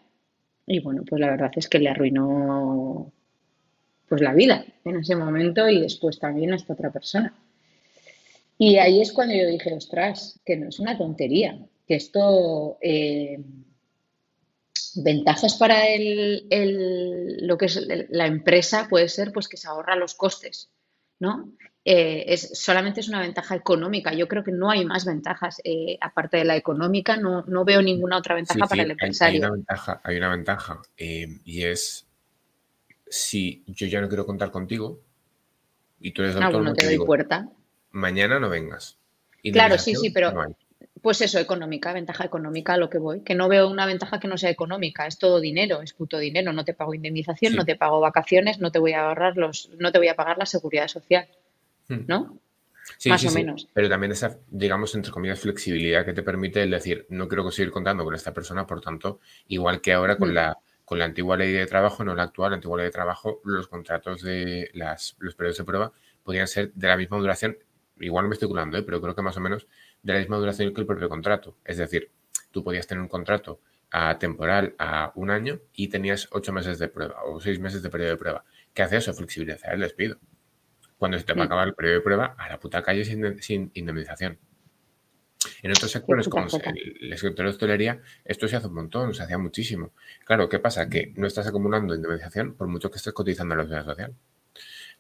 [0.69, 3.11] Y bueno, pues la verdad es que le arruinó
[4.09, 7.35] pues la vida en ese momento y después también a esta otra persona.
[8.59, 13.39] Y ahí es cuando yo dije, ostras, que no es una tontería, que esto, eh,
[14.97, 16.47] ventajas para el,
[17.47, 20.71] lo que es la empresa puede ser pues que se ahorra los costes,
[21.21, 21.53] ¿no?
[21.85, 24.13] Eh, es, solamente es una ventaja económica.
[24.13, 27.17] Yo creo que no hay más ventajas eh, aparte de la económica.
[27.17, 29.45] No, no, veo ninguna otra ventaja para el empresario.
[29.45, 32.07] Hay, una ventaja, hay una ventaja y es
[33.09, 35.01] si yo ya no quiero contar contigo
[36.01, 37.49] y tú eres ah, autónomo, te, doy puerta.
[37.99, 38.97] Mañana no vengas.
[39.53, 40.33] claro, sí, sí, pero
[41.03, 43.21] pues eso, económica, ventaja económica a lo que voy.
[43.21, 46.53] Que no veo una ventaja que no sea económica, es todo dinero, es puto dinero.
[46.53, 49.93] No te pago indemnización, no te pago vacaciones, no te voy a ahorrar los, no
[49.93, 51.29] te voy a pagar la seguridad social.
[51.89, 52.05] Hmm.
[52.07, 52.39] ¿No?
[52.97, 53.69] Sí, Más o menos.
[53.75, 57.71] Pero también esa, digamos, entre comillas, flexibilidad que te permite el decir, no quiero seguir
[57.71, 60.35] contando con esta persona, por tanto, igual que ahora con hmm.
[60.35, 60.59] la
[60.89, 63.69] con la antigua ley de trabajo, no la actual, la antigua ley de trabajo, los
[63.69, 67.59] contratos de las, los periodos de prueba podrían ser de la misma duración,
[68.01, 68.83] igual me estoy culando, ¿eh?
[68.83, 69.67] pero creo que más o menos
[70.03, 71.57] de la misma duración que el propio contrato.
[71.65, 72.11] Es decir,
[72.51, 76.89] tú podías tener un contrato a temporal a un año y tenías ocho meses de
[76.89, 78.45] prueba o seis meses de periodo de prueba.
[78.75, 79.15] ¿Qué hace eso?
[79.15, 80.19] Flexibilizar el despido.
[80.99, 83.71] Cuando se te va a acabar el periodo de prueba, a la puta calle sin
[83.75, 84.39] indemnización.
[85.63, 89.39] En otros sectores, como el, sector de hostelería, esto se hace un montón, se hacía
[89.39, 89.93] muchísimo.
[90.25, 90.89] Claro, ¿qué pasa?
[90.89, 94.15] Que no estás acumulando indemnización por mucho que estés cotizando a la seguridad social.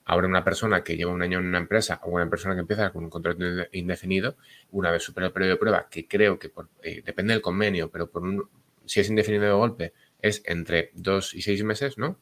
[0.09, 2.91] Ahora, una persona que lleva un año en una empresa o una persona que empieza
[2.91, 4.37] con un contrato indefinido,
[4.71, 6.51] una vez supera el periodo de prueba, que creo que
[6.83, 8.49] eh, depende del convenio, pero por un,
[8.87, 9.93] si es indefinido de golpe,
[10.23, 12.19] es entre dos y seis meses, ¿no?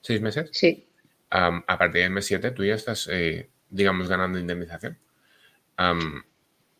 [0.00, 0.48] ¿Seis meses?
[0.52, 0.86] Sí.
[1.28, 4.96] a partir del mes 7 tú ya estás, eh, digamos, ganando indemnización.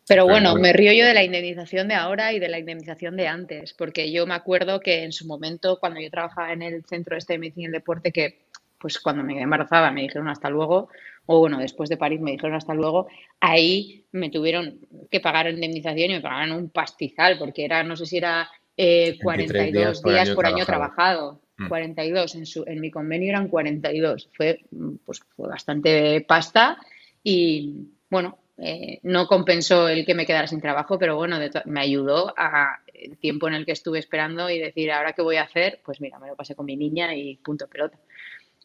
[0.07, 3.27] Pero bueno, me río yo de la indemnización de ahora y de la indemnización de
[3.27, 7.17] antes, porque yo me acuerdo que en su momento, cuando yo trabajaba en el centro
[7.17, 8.44] este de medicina y el deporte, que
[8.85, 10.89] pues cuando me embarazaba me dijeron hasta luego,
[11.25, 13.07] o bueno, después de París me dijeron hasta luego,
[13.39, 14.77] ahí me tuvieron
[15.09, 18.77] que pagar indemnización y me pagaron un pastizal, porque era, no sé si era 42
[18.77, 21.41] eh, días por, año, trabajado.
[21.67, 22.37] 42, mm.
[22.37, 24.29] en, su, en mi convenio eran 42.
[24.37, 24.59] Fue,
[25.03, 26.77] pues, fue bastante pasta
[27.23, 32.35] y bueno, eh, no compensó el que me quedara sin trabajo, pero bueno, me ayudó
[32.37, 35.81] a el tiempo en el que estuve esperando y decir, ahora qué voy a hacer,
[35.83, 37.97] pues mira, me lo pasé con mi niña y punto pelota,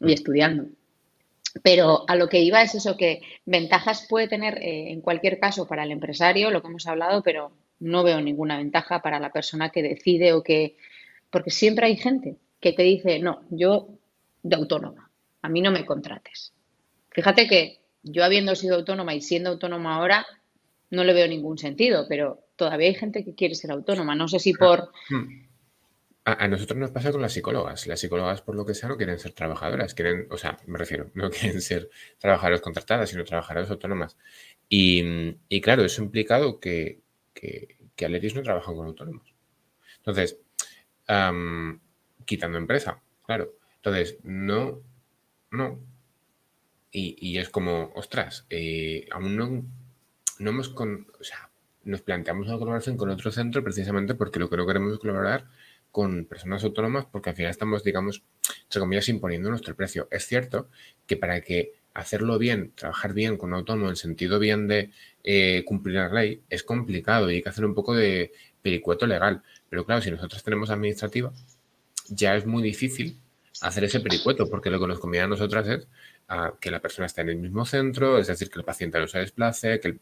[0.01, 0.09] y mm.
[0.09, 0.65] estudiando.
[1.63, 5.67] Pero a lo que iba es eso, que ventajas puede tener eh, en cualquier caso
[5.67, 9.69] para el empresario, lo que hemos hablado, pero no veo ninguna ventaja para la persona
[9.69, 10.77] que decide o que...
[11.29, 13.89] Porque siempre hay gente que te dice, no, yo
[14.43, 15.09] de autónoma,
[15.41, 16.53] a mí no me contrates.
[17.09, 20.25] Fíjate que yo habiendo sido autónoma y siendo autónoma ahora,
[20.89, 24.15] no le veo ningún sentido, pero todavía hay gente que quiere ser autónoma.
[24.15, 24.91] No sé si por...
[25.09, 25.50] Hmm.
[26.23, 27.87] A, nosotros nos pasa con las psicólogas.
[27.87, 31.09] Las psicólogas, por lo que sea, no quieren ser trabajadoras, quieren, o sea, me refiero,
[31.15, 34.17] no quieren ser trabajadoras contratadas, sino trabajadoras autónomas.
[34.69, 37.01] Y, claro, eso ha implicado que,
[37.33, 39.33] que, que no trabaja con autónomos.
[39.97, 40.39] Entonces,
[42.25, 43.53] quitando empresa, claro.
[43.77, 44.81] Entonces, no,
[45.51, 45.79] no.
[46.91, 49.65] Y, es como, ostras, eh, aún no,
[50.39, 51.49] no hemos con, o sea,
[51.83, 55.47] nos planteamos una colaboración con otro centro precisamente porque lo que no queremos es colaborar
[55.91, 58.23] con personas autónomas porque al final estamos, digamos,
[58.63, 60.07] entre comillas, imponiendo nuestro precio.
[60.11, 60.69] Es cierto
[61.05, 64.91] que para que hacerlo bien, trabajar bien con un autónomo en sentido bien de
[65.23, 69.43] eh, cumplir la ley, es complicado y hay que hacer un poco de pericueto legal.
[69.69, 71.33] Pero claro, si nosotros tenemos administrativa,
[72.09, 73.17] ya es muy difícil
[73.61, 75.87] hacer ese pericueto, porque lo que nos conviene a nosotras es
[76.59, 79.19] que la persona esté en el mismo centro, es decir, que el paciente no se
[79.19, 79.97] desplace, que,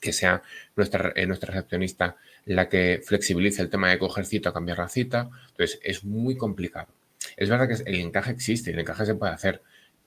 [0.00, 0.42] que sea
[0.76, 5.28] nuestra, eh, nuestra recepcionista la que flexibilice el tema de coger cita cambiar la cita.
[5.50, 6.88] Entonces, es muy complicado.
[7.36, 9.62] Es verdad que el encaje existe, el encaje se puede hacer.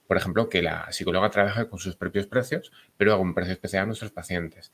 [0.07, 3.83] Por ejemplo, que la psicóloga trabaje con sus propios precios, pero haga un precio especial
[3.83, 4.71] a nuestros pacientes.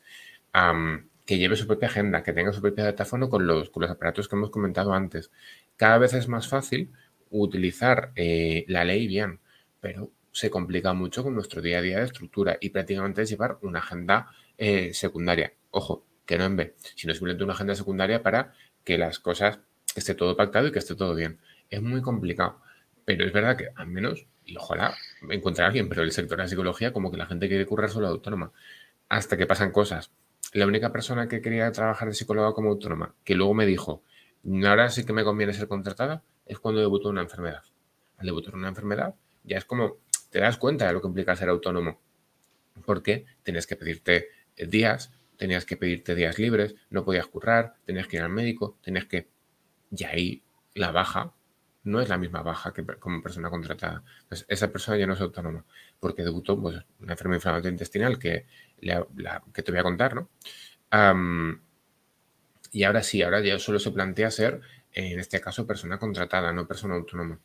[1.26, 4.36] que lleve su propia agenda, que tenga su propio datáfono con los, los aparatos que
[4.36, 5.30] hemos comentado antes.
[5.76, 6.92] Cada vez es más fácil
[7.30, 9.40] utilizar eh, la ley bien,
[9.80, 13.58] pero se complica mucho con nuestro día a día de estructura y prácticamente es llevar
[13.62, 15.52] una agenda eh, secundaria.
[15.70, 18.52] Ojo, que no en B, sino simplemente una agenda secundaria para
[18.84, 19.60] que las cosas
[19.94, 21.38] esté todo pactado y que esté todo bien.
[21.70, 22.60] Es muy complicado,
[23.04, 24.94] pero es verdad que al menos, y ojalá
[25.30, 27.90] encuentre a alguien, pero el sector de la psicología como que la gente quiere currar
[27.90, 28.52] solo autónoma,
[29.08, 30.10] hasta que pasan cosas.
[30.52, 34.02] La única persona que quería trabajar de psicóloga como autónoma, que luego me dijo,
[34.64, 37.62] ahora sí que me conviene ser contratada, es cuando debutó una enfermedad.
[38.18, 39.98] Al debutar una enfermedad, ya es como
[40.30, 42.00] te das cuenta de lo que implica ser autónomo.
[42.84, 48.16] Porque tienes que pedirte días, tenías que pedirte días libres, no podías currar, tenías que
[48.16, 49.28] ir al médico, tenías que...
[49.90, 50.42] Y ahí
[50.74, 51.32] la baja
[51.84, 54.02] no es la misma baja que como persona contratada.
[54.48, 55.64] Esa persona ya no es autónoma,
[56.00, 58.46] porque debutó pues, una enfermedad inflamatoria intestinal que
[58.80, 60.30] te voy a contar, ¿no?
[62.72, 64.60] y ahora sí, ahora ya solo se plantea ser,
[64.92, 67.40] en este caso, persona contratada, no persona autónoma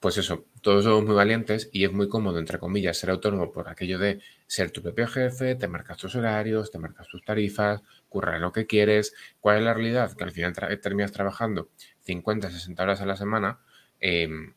[0.00, 3.68] pues eso, todos somos muy valientes y es muy cómodo, entre comillas, ser autónomo por
[3.68, 8.40] aquello de ser tu propio jefe, te marcas tus horarios, te marcas tus tarifas, currar
[8.40, 9.14] lo que quieres.
[9.40, 10.16] ¿Cuál es la realidad?
[10.16, 13.60] Que al final terminas trabajando 50, 60 horas a la semana.
[14.00, 14.54] Em,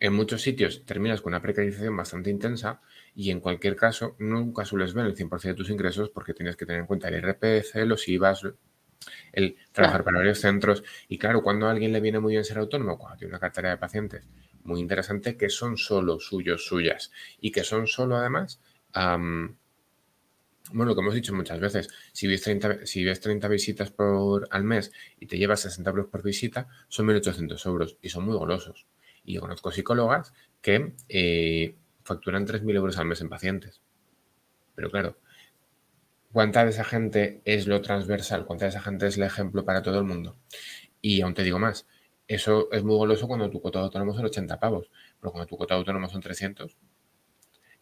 [0.00, 2.80] en muchos sitios terminas con una precarización bastante intensa
[3.14, 6.66] y en cualquier caso nunca sueles ver el 100% de tus ingresos porque tienes que
[6.66, 8.46] tener en cuenta el IRPF, los IVAs,
[9.32, 10.84] el trabajar para varios centros.
[11.08, 13.70] Y claro, cuando a alguien le viene muy bien ser autónomo, cuando tiene una cartera
[13.70, 14.28] de pacientes
[14.68, 18.60] muy interesante, que son solo suyos, suyas, y que son solo además,
[18.94, 24.48] bueno, lo que hemos dicho muchas veces, si ves 30, si ves 30 visitas por,
[24.50, 28.36] al mes y te llevas 60 euros por visita, son 1.800 euros y son muy
[28.36, 28.86] golosos.
[29.24, 33.80] Y yo conozco psicólogas que eh, facturan 3.000 euros al mes en pacientes.
[34.74, 35.18] Pero claro,
[36.32, 39.82] cuánta de esa gente es lo transversal, cuánta de esa gente es el ejemplo para
[39.82, 40.36] todo el mundo.
[41.00, 41.86] Y aún te digo más,
[42.28, 45.74] eso es muy goloso cuando tu cuota autónomo son 80 pavos, pero cuando tu cuota
[45.74, 46.76] autónomo son 300,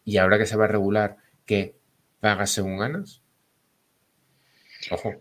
[0.05, 1.75] y ahora que se va a regular que
[2.19, 3.21] pagas según ganas.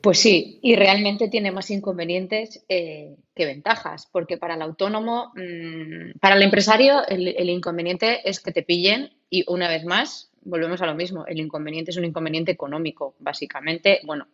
[0.01, 6.19] Pues sí, y realmente tiene más inconvenientes eh, que ventajas, porque para el autónomo, mm,
[6.21, 10.87] para el empresario, el inconveniente es que te pillen y una vez más volvemos a
[10.87, 14.29] lo mismo, el inconveniente es un inconveniente económico, básicamente, bueno,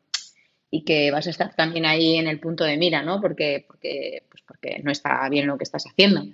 [0.74, 3.20] y que vas a estar también ahí en el punto de mira, ¿no?
[3.20, 6.24] Porque, porque, pues porque no está bien lo que estás haciendo.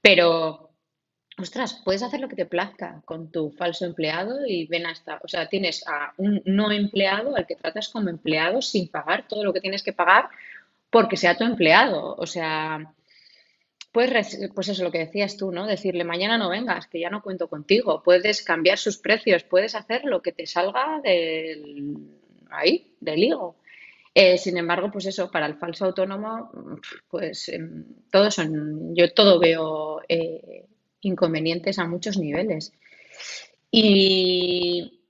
[0.00, 0.70] Pero,
[1.36, 5.28] ostras, puedes hacer lo que te plazca con tu falso empleado y ven hasta, o
[5.28, 9.52] sea, tienes a un no empleado al que tratas como empleado sin pagar todo lo
[9.52, 10.30] que tienes que pagar
[10.88, 12.14] porque sea tu empleado.
[12.16, 12.90] O sea,
[13.92, 15.66] puedes, pues eso, lo que decías tú, ¿no?
[15.66, 18.02] Decirle, mañana no vengas, que ya no cuento contigo.
[18.02, 21.98] Puedes cambiar sus precios, puedes hacer lo que te salga del,
[22.50, 23.56] ahí, del higo.
[24.14, 26.50] Eh, sin embargo, pues eso, para el falso autónomo,
[27.08, 30.66] pues em, todo son, yo todo veo eh,
[31.00, 32.72] inconvenientes a muchos niveles.
[33.70, 35.00] Y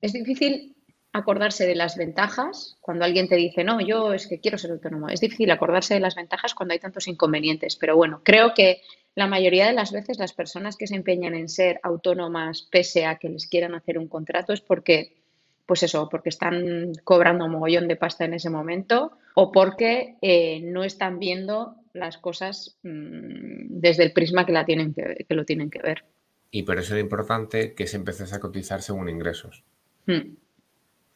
[0.00, 0.76] es difícil
[1.12, 5.08] acordarse de las ventajas cuando alguien te dice, no, yo es que quiero ser autónomo.
[5.08, 8.82] Es difícil acordarse de las ventajas cuando hay tantos inconvenientes, pero bueno, creo que
[9.14, 13.16] la mayoría de las veces las personas que se empeñan en ser autónomas pese a
[13.16, 15.16] que les quieran hacer un contrato es porque,
[15.66, 20.60] pues eso, porque están cobrando un mogollón de pasta en ese momento o porque eh,
[20.62, 25.44] no están viendo las cosas mm, desde el prisma que, la tienen que, que lo
[25.44, 26.04] tienen que ver.
[26.50, 29.64] Y por eso era importante que se empezase a cotizar según ingresos.
[30.06, 30.36] Hmm.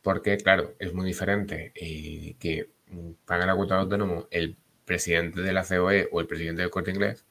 [0.03, 2.71] Porque, claro, es muy diferente eh, que
[3.25, 6.91] pague la cuota de autónomo el presidente de la COE o el presidente del corte
[6.91, 7.25] inglés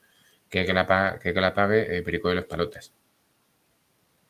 [0.49, 2.93] que que la, pague, que, la pague eh, Perico de los Palotes.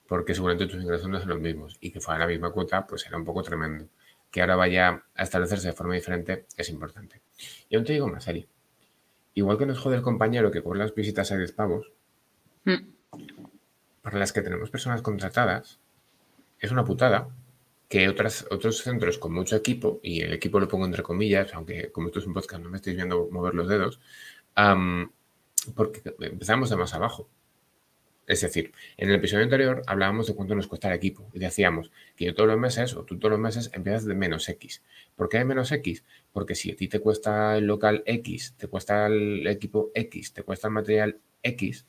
[0.10, 3.06] Porque seguramente tus ingresos no son los mismos y que fuera la misma cuota, pues
[3.06, 3.86] era un poco tremendo.
[4.32, 7.22] Que ahora vaya a establecerse de forma diferente es importante.
[7.70, 8.48] Y aún te digo más, Ari.
[9.36, 11.92] Igual que nos jode el compañero que cobra las visitas a 10 pavos,
[12.66, 12.76] mm.
[14.02, 15.80] para las que tenemos personas contratadas,
[16.60, 17.30] es una putada
[17.88, 21.92] que otras, otros centros con mucho equipo, y el equipo lo pongo entre comillas, aunque
[21.92, 24.00] como esto es un podcast no me estáis viendo mover los dedos,
[25.76, 27.30] porque empezamos de más abajo.
[28.30, 31.92] Es decir, en el episodio anterior hablábamos de cuánto nos cuesta el equipo y decíamos
[32.16, 34.84] que yo todos los meses o tú todos los meses empiezas de menos X.
[35.16, 36.04] ¿Por qué de menos X?
[36.32, 40.44] Porque si a ti te cuesta el local X, te cuesta el equipo X, te
[40.44, 41.88] cuesta el material X,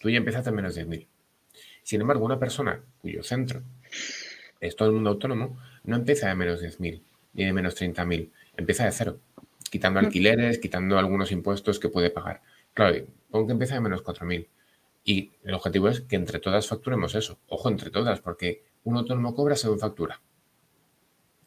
[0.00, 1.06] tú ya empiezas de menos 10.000.
[1.84, 3.62] Sin embargo, una persona cuyo centro
[4.58, 7.02] es todo el mundo autónomo, no empieza de menos 10.000
[7.34, 9.20] ni de menos 30.000, empieza de cero,
[9.70, 12.42] quitando alquileres, quitando algunos impuestos que puede pagar.
[12.74, 14.48] Claro, pongo que empieza de menos 4.000.
[15.04, 17.38] Y el objetivo es que entre todas facturemos eso.
[17.48, 20.20] Ojo, entre todas, porque un autónomo cobra según factura.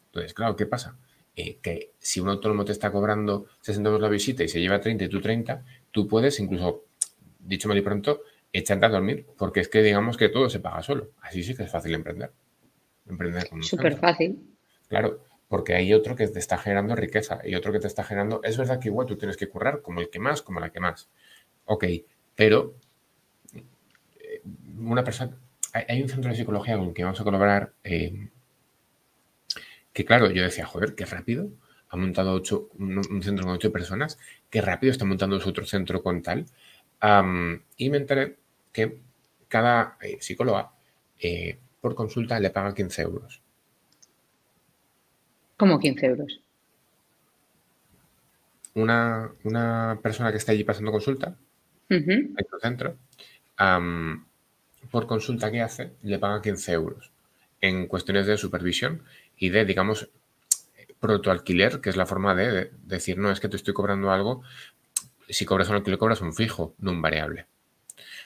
[0.06, 0.98] Entonces, claro, ¿qué pasa?
[1.34, 4.80] Eh, que si un autónomo te está cobrando 60 euros la visita y se lleva
[4.80, 6.84] 30 y tú 30, tú puedes incluso,
[7.38, 10.82] dicho mal y pronto, echarte a dormir, porque es que digamos que todo se paga
[10.82, 11.10] solo.
[11.20, 12.32] Así sí que es fácil emprender
[13.08, 14.38] emprender con Súper fácil.
[14.88, 18.40] Claro, porque hay otro que te está generando riqueza y otro que te está generando.
[18.42, 20.80] Es verdad que igual tú tienes que currar como el que más, como la que
[20.80, 21.08] más.
[21.64, 21.84] Ok,
[22.34, 22.74] pero
[24.78, 25.36] una persona.
[25.72, 27.72] Hay un centro de psicología con el que vamos a colaborar.
[27.84, 28.28] Eh,
[29.92, 31.50] que claro, yo decía, joder, qué rápido.
[31.88, 34.18] Ha montado ocho, un, centro con ocho personas.
[34.50, 36.46] Qué rápido está montando su otro centro con tal.
[37.76, 38.36] y me enteré
[38.72, 38.98] que
[39.48, 40.72] cada eh, psicóloga
[41.80, 43.40] por consulta le paga 15 euros.
[45.56, 46.40] ¿Cómo 15 euros?
[48.74, 51.34] Una, persona que está allí pasando consulta,
[51.88, 52.96] en tu centro,
[54.90, 57.10] por consulta que hace, le paga 15 euros
[57.60, 59.02] en cuestiones de supervisión
[59.36, 60.08] y de, digamos,
[61.00, 64.42] protoalquiler, que es la forma de, decir, no, es que te estoy cobrando algo,
[65.28, 67.46] si cobras un alquiler, cobras un fijo, no un variable.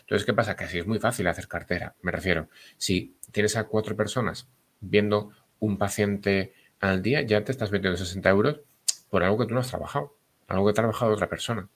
[0.01, 0.57] Entonces, ¿qué pasa?
[0.57, 1.95] Que así es muy fácil hacer cartera.
[2.03, 4.49] Me refiero, si tienes a cuatro personas
[4.81, 8.61] viendo un paciente al día, ya te estás metiendo 60 euros
[9.09, 10.17] por algo que tú no has trabajado,
[10.49, 11.69] algo que ha trabajado otra persona.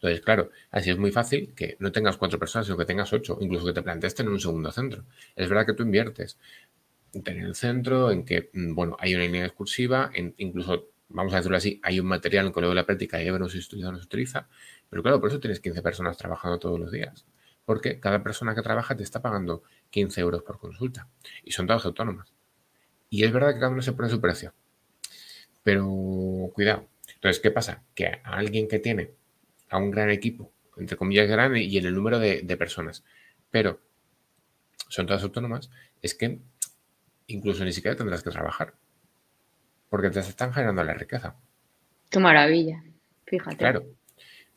[0.00, 3.36] Entonces, claro, así es muy fácil que no tengas cuatro personas, sino que tengas ocho,
[3.38, 5.04] incluso que te plantees tener un segundo centro.
[5.36, 6.38] Es verdad que tú inviertes
[7.12, 11.36] en tener el centro, en que, mm, bueno, hay una línea excursiva, incluso, vamos a
[11.36, 14.04] decirlo así, hay un material en luego de la práctica y no se no se
[14.04, 14.48] utiliza,
[14.88, 17.26] pero claro, por eso tienes 15 personas trabajando todos los días.
[17.66, 21.08] Porque cada persona que trabaja te está pagando 15 euros por consulta.
[21.44, 22.32] Y son todas autónomas.
[23.10, 24.54] Y es verdad que cada uno se pone su precio.
[25.62, 26.88] Pero cuidado.
[27.14, 27.84] Entonces, ¿qué pasa?
[27.94, 29.14] Que a alguien que tiene
[29.70, 33.04] a un gran equipo, entre comillas grande, y en el número de, de personas,
[33.50, 33.80] pero
[34.88, 35.70] son todas autónomas,
[36.02, 36.40] es que
[37.28, 38.74] incluso ni siquiera tendrás que trabajar.
[39.88, 41.36] Porque te están generando la riqueza.
[42.10, 42.82] Qué maravilla.
[43.26, 43.56] Fíjate.
[43.56, 43.86] Claro.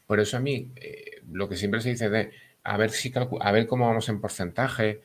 [0.06, 2.32] Por eso a mí, eh, lo que siempre se dice de
[2.64, 5.02] a ver si a ver cómo vamos en porcentaje.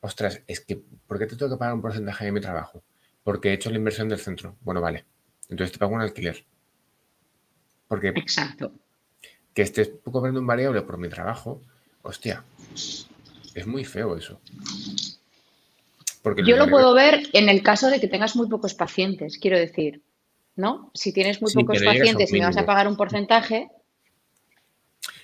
[0.00, 2.82] Ostras, es que, ¿por qué te tengo que pagar un porcentaje de mi trabajo?
[3.22, 4.56] Porque he hecho la inversión del centro.
[4.60, 5.04] Bueno, vale.
[5.48, 6.44] Entonces te pago un alquiler.
[7.88, 8.08] Porque.
[8.08, 8.72] Exacto.
[9.58, 11.60] Que estés cobrando un variable por mi trabajo,
[12.02, 12.44] hostia,
[13.56, 14.40] es muy feo eso.
[16.22, 19.58] Porque Yo lo puedo ver en el caso de que tengas muy pocos pacientes, quiero
[19.58, 20.00] decir,
[20.54, 20.92] ¿no?
[20.94, 23.68] Si tienes muy pocos pacientes y me vas a pagar un porcentaje,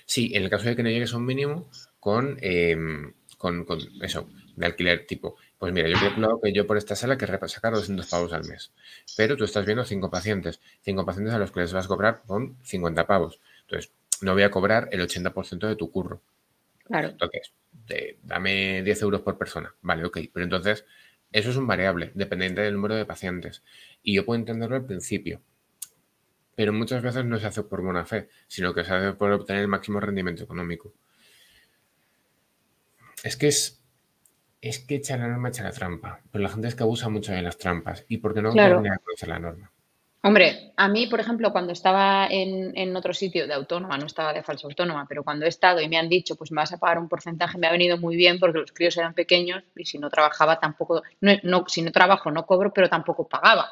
[0.05, 1.69] Sí, en el caso de que no llegues a un mínimo
[2.01, 3.65] con, em, con,
[4.01, 4.27] eso,
[4.57, 5.37] de alquiler tipo.
[5.57, 8.73] Pues mira, yo creo que yo por esta sala querré sacar 200 pavos al mes.
[9.15, 10.59] Pero tú estás viendo cinco pacientes.
[10.81, 13.39] Cinco pacientes a los que les vas a cobrar con 50 pavos.
[13.61, 13.91] Entonces,
[14.21, 16.21] no voy a cobrar el 80% de tu curro.
[16.85, 17.09] Claro.
[17.09, 17.53] Entonces,
[18.23, 19.73] dame 10 euros por persona.
[19.81, 20.19] Vale, ok.
[20.33, 20.85] Pero entonces,
[21.31, 23.63] eso es un variable, dependiente del número de pacientes.
[24.03, 25.41] Y yo puedo entenderlo al principio
[26.55, 29.63] pero muchas veces no se hace por buena fe, sino que se hace por obtener
[29.63, 30.93] el máximo rendimiento económico.
[33.23, 33.83] Es que es,
[34.61, 37.33] es que echa la norma, echa la trampa, pero la gente es que abusa mucho
[37.33, 38.81] de las trampas y porque no claro.
[39.03, 39.71] conocer la norma.
[40.27, 44.41] Hombre, a mí, por ejemplo, cuando estaba en, otro sitio de autónoma, no estaba de
[44.41, 46.97] falsa autónoma, pero cuando he estado y me han dicho, pues me vas a pagar
[46.97, 50.09] un porcentaje, me ha venido muy bien porque los críos eran pequeños y si no
[50.09, 53.69] trabajaba tampoco, no, si no trabajo no cobro, pero tampoco pagaba.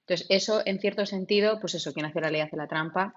[0.00, 3.14] Entonces, eso en cierto sentido, pues eso, quien hace la ley hace la trampa,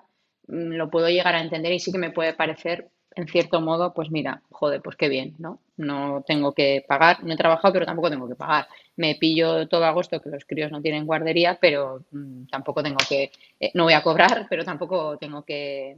[0.47, 3.95] mm, lo puedo llegar a entender y sí que me puede parecer en cierto modo,
[3.95, 5.59] pues mira, joder, pues qué bien, ¿no?
[5.79, 8.67] No tengo que pagar, no he trabajado, pero tampoco tengo que pagar.
[8.97, 13.31] Me pillo todo agosto que los críos no tienen guardería, pero mm, tampoco tengo que,
[13.61, 15.95] eh, no voy a cobrar, pero tampoco tengo que,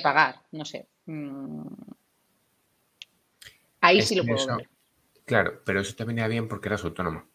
[0.00, 0.86] pagar, no sé.
[1.06, 1.66] Mm.
[3.80, 4.68] Ahí sí lo puedo ver.
[5.24, 7.26] Claro, pero eso te venía bien porque eras autónoma.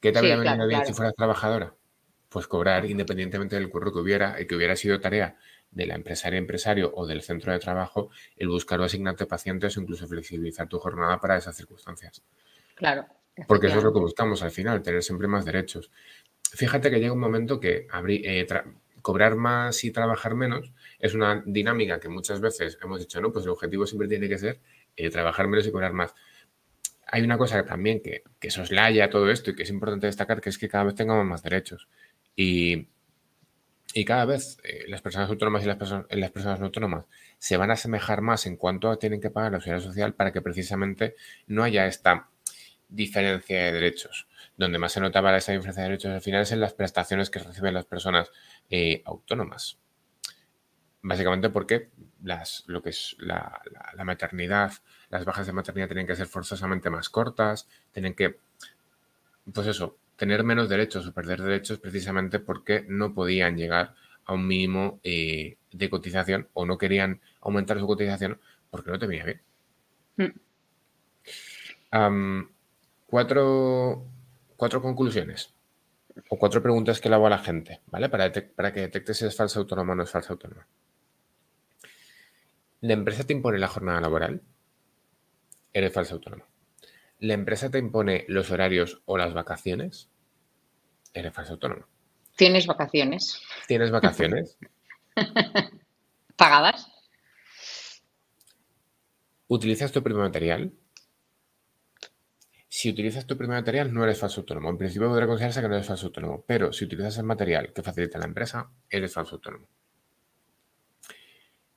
[0.00, 1.74] ¿Qué te habría venido bien si fueras trabajadora?
[2.28, 5.36] Pues cobrar independientemente del curro que hubiera y que hubiera sido tarea
[5.76, 9.82] de la empresaria empresario o del centro de trabajo el buscar o asignarte pacientes o
[9.82, 12.22] incluso flexibilizar tu jornada para esas circunstancias.
[12.74, 13.06] Claro.
[13.46, 15.90] Porque eso es lo que buscamos al final, tener siempre más derechos.
[16.50, 18.46] Fíjate que llega un momento que eh,
[19.02, 23.44] cobrar más y trabajar menos es una dinámica que muchas veces hemos dicho, no, pues
[23.44, 24.60] el objetivo siempre tiene que ser
[24.96, 26.14] eh, trabajar menos y cobrar más.
[27.08, 30.48] Hay una cosa también que, que soslaya todo esto y que es importante destacar, que
[30.48, 31.86] es que cada vez tengamos más derechos.
[32.34, 32.88] Y,
[33.96, 37.06] y cada vez eh, las personas autónomas y las, personas, las personas no autónomas
[37.38, 40.34] se van a asemejar más en cuanto a tienen que pagar la seguridad social para
[40.34, 41.16] que precisamente
[41.46, 42.28] no haya esta
[42.90, 44.28] diferencia de derechos.
[44.58, 47.38] Donde más se notaba esa diferencia de derechos al final es en las prestaciones que
[47.38, 48.30] reciben las personas
[48.68, 49.78] eh, autónomas.
[51.00, 51.88] Básicamente porque
[52.22, 53.62] las, lo que es la,
[53.94, 54.74] la, maternidad,
[55.08, 58.40] las bajas de maternidad tienen que ser forzosamente más cortas, tienen que,
[59.54, 63.94] pues eso, tener menos derechos o perder derechos precisamente porque no podían llegar
[64.24, 68.40] a un mínimo eh, de cotización o no querían aumentar su cotización
[68.70, 69.42] porque no te venía bien.
[70.16, 70.32] Mm.
[73.06, 74.04] cuatro,
[74.56, 75.54] cuatro, conclusiones
[76.30, 78.08] o cuatro preguntas que le hago a la gente, ¿vale?
[78.08, 80.66] Para, para que detectes si es falsa autónoma o no es falsa autónoma.
[82.80, 84.42] ¿La empresa te impone la jornada laboral?
[85.72, 86.44] Eres falsa autónoma.
[87.18, 90.10] ¿La empresa te impone los horarios o las vacaciones?
[91.14, 91.86] Eres falso autónomo.
[92.36, 93.40] ¿Tienes vacaciones?
[93.66, 94.58] ¿Tienes vacaciones?
[96.36, 96.92] ¿Pagadas?
[99.48, 100.72] ¿Utilizas tu primer material?
[102.68, 104.68] Si utilizas tu primer material, no eres falso autónomo.
[104.68, 107.82] En principio podría considerarse que no eres falso autónomo, pero si utilizas el material que
[107.82, 109.66] facilita la empresa, eres falso autónomo.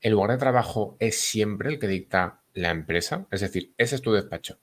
[0.01, 3.27] ¿El lugar de trabajo es siempre el que dicta la empresa?
[3.31, 4.59] Es decir, ese es tu despacho.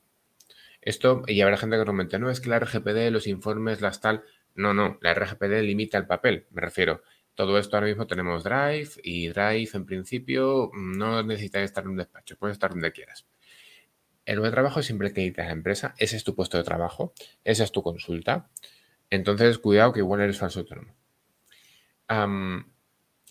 [0.87, 4.23] Esto, y habrá gente que comente, no, es que la RGPD, los informes, las tal.
[4.55, 7.03] No, no, la RGPD limita el papel, me refiero.
[7.35, 11.97] Todo esto ahora mismo tenemos Drive y Drive en principio no necesitas estar en un
[11.97, 13.27] despacho, puedes estar donde quieras.
[14.27, 17.13] El de trabajo siempre que dicta la empresa, ese es tu puesto de trabajo,
[17.43, 18.49] esa es tu consulta.
[19.11, 20.95] Entonces, cuidado que igual eres falso autónomo.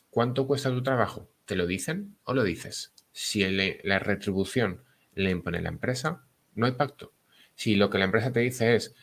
[0.10, 1.30] ¿Cuánto cuesta tu trabajo?
[1.46, 2.94] ¿Te lo dicen o lo dices?
[3.14, 4.84] Si la retribución
[5.14, 7.15] le impone la empresa, no hay pacto.
[7.56, 8.94] Si lo que la empresa te dice es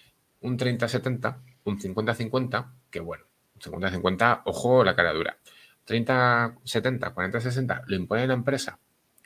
[0.40, 3.24] un 30-70, un 50-50, que bueno,
[3.54, 5.38] un 50-50, ojo, la cara dura.
[5.86, 8.78] 30-70, 40-60, lo impone la empresa.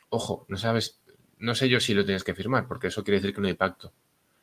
[0.09, 1.01] Ojo, no sabes,
[1.37, 3.53] no sé yo si lo tienes que firmar, porque eso quiere decir que no hay
[3.53, 3.93] pacto.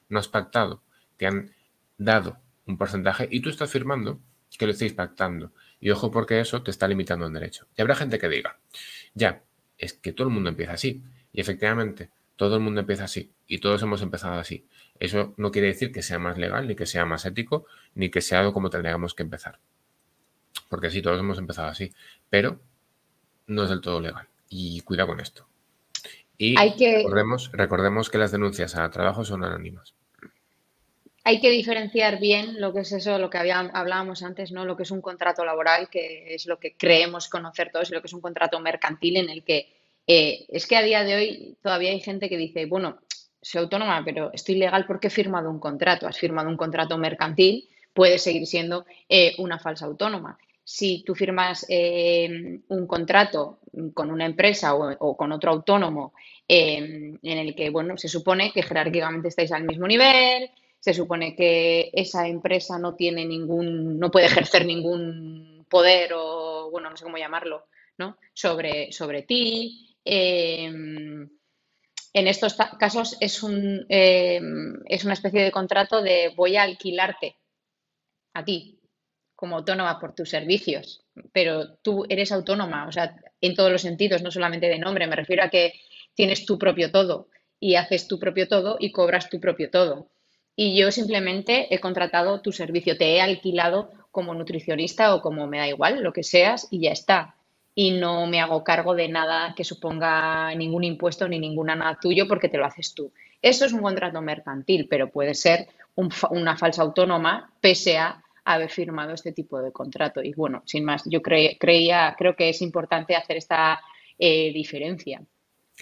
[0.08, 0.82] No has pactado,
[1.16, 1.50] te han
[1.96, 4.20] dado un porcentaje y tú estás firmando
[4.56, 5.52] que lo estáis pactando.
[5.80, 7.66] Y ojo porque eso te está limitando en derecho.
[7.76, 8.58] Y habrá gente que diga,
[9.14, 9.42] ya,
[9.78, 11.02] es que todo el mundo empieza así.
[11.32, 14.66] Y efectivamente, todo el mundo empieza así y todos hemos empezado así.
[14.98, 18.20] Eso no quiere decir que sea más legal, ni que sea más ético, ni que
[18.20, 19.58] sea algo como tendríamos que empezar.
[20.68, 21.92] Porque sí, todos hemos empezado así,
[22.30, 22.60] pero
[23.46, 24.28] no es del todo legal.
[24.48, 25.46] Y cuida con esto.
[26.38, 29.94] Y recordemos, recordemos que las denuncias a trabajo son anónimas.
[31.26, 34.66] Hay que diferenciar bien lo que es eso, lo que hablábamos antes, ¿no?
[34.66, 38.02] Lo que es un contrato laboral, que es lo que creemos conocer todos, y lo
[38.02, 39.72] que es un contrato mercantil en el que
[40.06, 42.98] eh, es que a día de hoy todavía hay gente que dice, bueno,
[43.44, 46.06] soy autónoma, pero estoy legal porque he firmado un contrato.
[46.06, 50.38] Has firmado un contrato mercantil, puedes seguir siendo eh, una falsa autónoma.
[50.64, 53.58] Si tú firmas eh, un contrato
[53.92, 56.14] con una empresa o, con otro autónomo
[56.48, 61.90] en el que, bueno, se supone que jerárquicamente estáis al mismo nivel, se supone que
[61.92, 67.18] esa empresa no tiene ningún, no puede ejercer ningún poder o, bueno, no sé cómo
[67.18, 67.66] llamarlo,
[67.98, 68.16] ¿no?
[68.32, 69.96] Sobre, sobre ti,
[72.14, 77.36] en estos casos es, un, em, es una especie de contrato de voy a alquilarte
[78.32, 78.78] a ti
[79.34, 84.22] como autónoma por tus servicios, pero tú eres autónoma, o sea, en todos los sentidos,
[84.22, 85.74] no solamente de nombre, me refiero a que
[86.14, 90.08] tienes tu propio todo y haces tu propio todo y cobras tu propio todo.
[90.54, 95.58] Y yo simplemente he contratado tu servicio, te he alquilado como nutricionista o como me
[95.58, 97.34] da igual, lo que seas, y ya está
[97.74, 102.28] y no me hago cargo de nada que suponga ningún impuesto ni ninguna nada tuyo
[102.28, 103.12] porque te lo haces tú.
[103.42, 105.66] Eso es un contrato mercantil, pero puede ser
[105.96, 110.22] una falsa autónoma pese a haber firmado este tipo de contrato.
[110.22, 113.80] Y bueno, sin más, yo creía, creo que es importante hacer esta
[114.18, 115.22] eh, diferencia.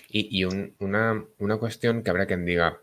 [0.09, 1.26] Y, una,
[1.61, 2.80] cuestión que habrá quien diga,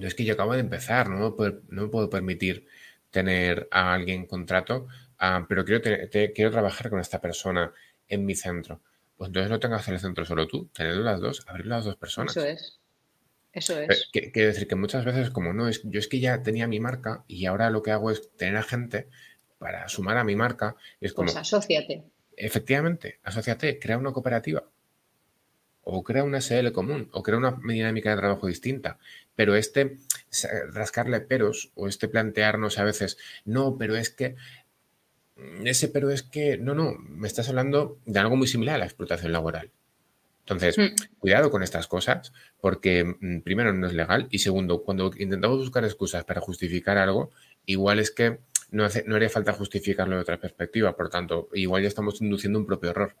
[0.00, 1.34] es que yo acabo de empezar, no
[1.70, 2.68] me puedo, permitir
[3.10, 4.86] tener a alguien contrato,
[5.18, 5.82] ah, pero quiero,
[6.34, 7.72] quiero trabajar con esta persona
[8.08, 8.80] en mi centro.
[9.16, 12.36] Pues entonces no tengas el centro solo tú, tenerlo las dos, abrir las dos personas.
[12.36, 12.78] Eso es.
[13.52, 14.10] Eso es.
[14.12, 17.24] Quiero decir que muchas veces como no, es, yo es que ya tenía mi marca
[17.26, 19.08] y ahora lo que hago es tener a gente
[19.58, 20.76] para sumar a mi marca.
[21.00, 22.04] Es como, pues asóciate.
[22.36, 24.64] Efectivamente, asóciate, crea una cooperativa
[25.88, 28.98] o crea una SL común, o crea una dinámica de trabajo distinta.
[29.36, 29.98] Pero este
[30.72, 34.34] rascarle peros o este plantearnos a veces, no, pero es que,
[35.64, 38.84] ese pero es que, no, no, me estás hablando de algo muy similar a la
[38.86, 39.70] explotación laboral.
[40.40, 41.18] Entonces, hmm.
[41.18, 45.84] cuidado con estas cosas, porque mm, primero no es legal y segundo, cuando intentamos buscar
[45.84, 47.30] excusas para justificar algo,
[47.66, 48.38] igual es que
[48.70, 52.58] no, hace, no haría falta justificarlo de otra perspectiva, por tanto, igual ya estamos induciendo
[52.58, 53.14] un propio error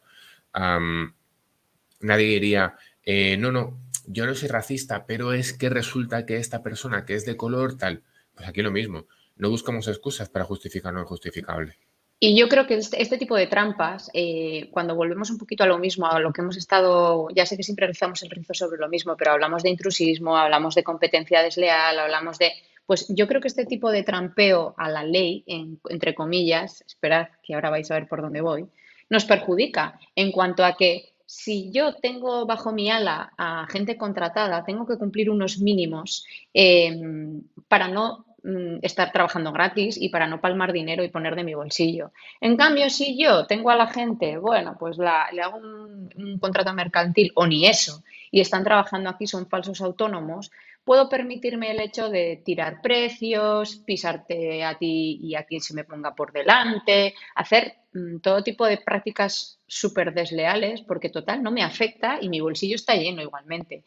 [2.00, 6.62] nadie diría, eh, no, no, yo no soy racista, pero es que resulta que esta
[6.62, 8.02] persona que es de color tal,
[8.34, 9.06] pues aquí lo mismo,
[9.36, 11.78] no buscamos excusas para justificar lo injustificable.
[12.18, 15.66] Y yo creo que este, este tipo de trampas, eh, cuando volvemos un poquito a
[15.66, 18.78] lo mismo, a lo que hemos estado, ya sé que siempre rezamos el rizo sobre
[18.78, 22.52] lo mismo, pero hablamos de intrusismo, hablamos de competencia desleal, hablamos de,
[22.86, 27.54] pues yo creo que este tipo de trampeo a la ley, entre comillas, esperad que
[27.54, 28.66] ahora vais a ver por dónde voy,
[29.10, 34.64] nos perjudica en cuanto a que si yo tengo bajo mi ala a gente contratada,
[34.64, 40.40] tengo que cumplir unos mínimos em, para no mm, estar trabajando gratis y para no
[40.40, 42.12] palmar dinero y poner de mi bolsillo.
[42.40, 47.32] En cambio, si yo tengo a la gente, bueno, pues le hago un, contrato mercantil
[47.34, 50.50] o ni eso, y están trabajando aquí, son falsos autónomos,
[50.84, 55.84] puedo permitirme el hecho de tirar precios, pisarte a ti y a quien se me
[55.84, 61.64] ponga por delante, hacer mm, todo tipo de prácticas súper desleales, porque total, no me
[61.64, 63.82] afecta y mi bolsillo está lleno igualmente.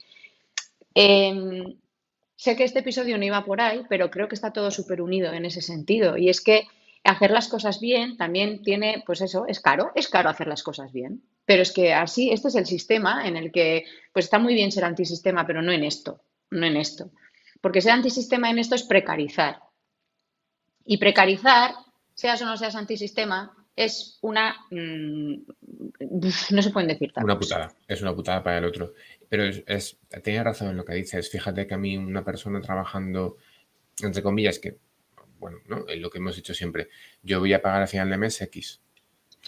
[0.94, 1.76] Em,
[2.40, 5.34] sé que este episodio no iba por ahí, pero creo que está todo súper unido
[5.34, 6.18] en ese sentido.
[6.18, 6.64] Y es que
[7.04, 10.92] hacer las cosas bien también tiene, pues eso, es caro, es caro hacer las cosas
[10.92, 11.22] bien.
[11.46, 13.84] Pero es que así, este es el sistema en el que,
[14.14, 16.22] pues está muy bien ser antisistema, pero no en esto
[16.52, 17.12] no en esto.
[17.62, 19.60] Porque ser antisistema en esto es precarizar.
[20.86, 21.76] Y precarizar,
[22.14, 24.56] seas o no seas antisistema, es una...
[24.72, 25.44] Mm,
[26.52, 28.94] no se pueden decir tal Una putada, es una putada para el otro.
[29.30, 31.30] Pero es, tiene razón en lo que dices.
[31.30, 33.38] Fíjate que a mí una persona trabajando,
[34.02, 34.78] entre comillas, que,
[35.40, 35.88] bueno, ¿no?
[35.88, 36.90] Es lo que hemos dicho siempre,
[37.24, 38.82] yo voy a pagar a final de mes X.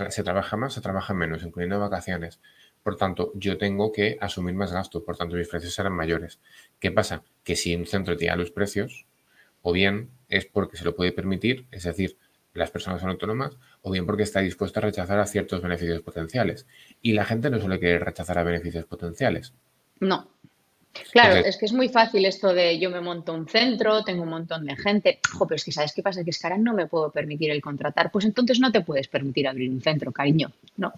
[0.10, 2.40] se trabaja más, se trabaja menos, incluyendo vacaciones.
[2.84, 6.40] Por tanto, yo tengo que asumir más gasto, por tanto, mis precios serán mayores.
[6.80, 7.24] ¿Qué pasa?
[7.44, 9.06] Que si un centro tira los precios,
[9.62, 12.18] o bien es porque se lo puede permitir, es decir,
[12.54, 16.68] las personas son autónomas, o bien porque está dispuesto a rechazar a ciertos beneficios potenciales.
[17.02, 19.54] Y la gente no suele querer rechazar a beneficios potenciales.
[20.02, 20.28] No.
[21.14, 24.30] Claro, es que es muy fácil esto de yo me monto un centro, tengo un
[24.30, 25.20] montón de gente.
[25.32, 26.26] Jo, pero es que ¿sabes qué pasa?
[26.26, 28.12] Que es que ahora no me puedo permitir el contratar.
[28.12, 30.52] Pues entonces no te puedes permitir abrir un centro, cariño.
[30.76, 30.92] No.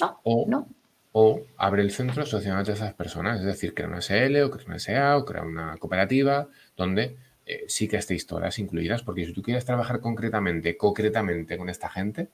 [0.00, 0.20] No.
[0.46, 0.68] no
[1.16, 4.66] o abre el centro asociándote a esas personas, es decir, crea una SL o crea
[4.66, 7.16] una SA o crea una cooperativa donde
[7.46, 11.88] eh, sí que estéis todas incluidas, porque si tú quieres trabajar concretamente, concretamente con esta
[11.88, 12.26] gente,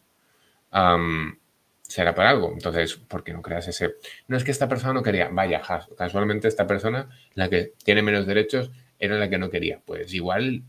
[1.91, 2.53] será por algo.
[2.53, 3.97] Entonces, ¿por qué no creas ese?
[4.29, 5.61] No es que esta persona no quería, vaya,
[5.99, 9.81] casualmente esta persona, la que tiene menos derechos, era la que no quería.
[9.85, 10.63] Pues igual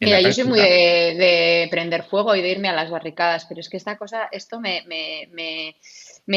[0.00, 3.68] Mira, yo soy muy de, prender fuego y de irme a las barricadas, pero es
[3.68, 5.76] que esta cosa, esto me, me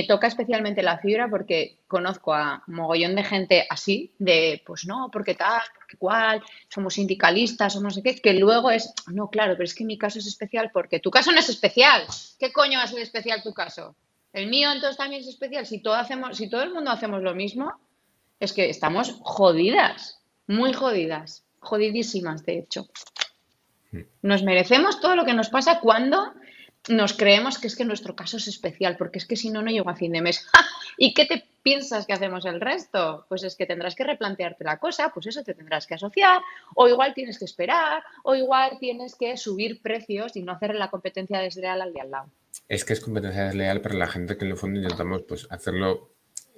[0.03, 5.35] toca especialmente la fibra porque conozco a mogollón de gente así, de pues no, porque
[5.35, 9.65] tal, porque cual, somos sindicalistas, somos no sé qué, que luego es, no, claro, pero
[9.65, 12.03] es que mi caso es especial porque tu caso no es especial.
[12.39, 13.97] ¿Qué coño va a ser especial tu caso?
[14.31, 15.65] El mío entonces también es especial.
[15.65, 17.73] Si todo, hacemos, si todo el mundo hacemos lo mismo,
[18.39, 22.87] es que estamos jodidas, muy jodidas, jodidísimas, de hecho.
[23.91, 24.03] Hmm.
[24.21, 26.33] Nos merecemos todo lo que nos pasa cuando
[26.89, 29.69] nos creemos que es que nuestro caso es especial, porque es que si no, no
[29.69, 30.47] llego a fin de mes.
[30.97, 33.25] ¿Y qué te piensas que hacemos el resto?
[33.29, 36.41] Pues es que tendrás que replantearte la cosa, pues eso te tendrás que asociar,
[36.75, 40.89] o igual tienes que esperar, o igual tienes que subir precios y no hacer la
[40.89, 42.29] competencia desleal al de al lado.
[42.67, 46.09] Es que es competencia desleal para la gente que en el fondo intentamos pues hacerlo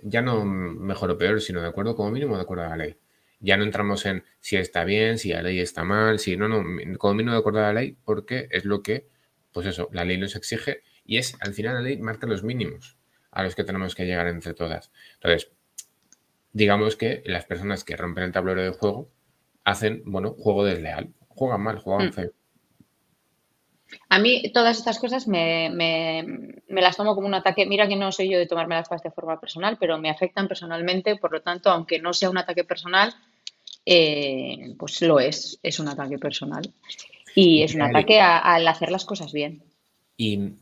[0.01, 2.97] ya no mejor o peor, sino de acuerdo como mínimo de acuerdo a la ley.
[3.39, 6.63] Ya no entramos en si está bien, si la ley está mal, si no, no,
[6.97, 9.07] como mínimo de acuerdo a la ley, porque es lo que
[9.53, 12.97] pues eso, la ley nos exige y es, al final la ley marca los mínimos
[13.31, 14.91] a los que tenemos que llegar entre todas.
[15.15, 15.51] Entonces,
[16.51, 19.09] digamos que las personas que rompen el tablero de juego
[19.63, 22.13] hacen, bueno, juego desleal, juegan mal, juegan mm.
[22.13, 22.31] feo.
[24.09, 25.69] A mí todas estas cosas me,
[26.67, 27.65] las tomo como un ataque.
[27.65, 30.47] Mira que no soy yo de tomarme las cosas de forma personal, pero me afectan
[30.47, 31.15] personalmente.
[31.15, 33.13] Por lo tanto, aunque no sea un ataque personal,
[33.85, 35.59] eh, pues lo es.
[35.61, 36.73] Es un ataque personal.
[37.36, 39.63] Y es un ataque al hacer las cosas bien.
[40.17, 40.53] Y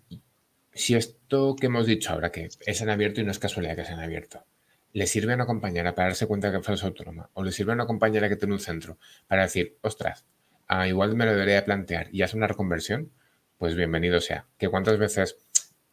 [0.74, 3.86] si esto que hemos dicho ahora, que es en abierto y no es casualidad que
[3.86, 4.46] sea en abierto,
[4.94, 7.72] le sirve a una compañera para darse cuenta que es falsa autónoma, o le sirve
[7.72, 8.98] a una compañera que tiene un centro
[9.28, 10.26] para decir, ostras,
[10.68, 13.12] ah, igual me lo debería plantear y hacer una reconversión,
[13.58, 14.46] pues bienvenido sea.
[14.58, 15.38] Que cuántas veces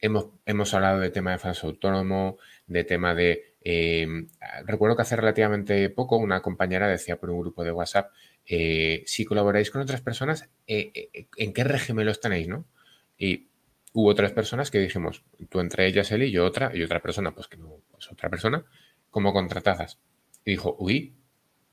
[0.01, 3.55] hemos, hemos hablado de tema de falso autónomo, de tema de...
[3.61, 4.29] Em,
[4.65, 8.13] recuerdo que hace relativamente poco una compañera decía por un grupo de WhatsApp,
[8.51, 12.65] eh, si colaboráis con otras personas, eh, eh, ¿en qué régimen los tenéis, no?
[13.19, 13.51] Y
[13.93, 17.35] hubo otras personas que dijimos, tú entre ellas él y yo otra, y otra persona,
[17.35, 18.65] pues que no, pues otra persona,
[19.11, 20.01] como contratadas.
[20.47, 21.15] Y dijo, uy,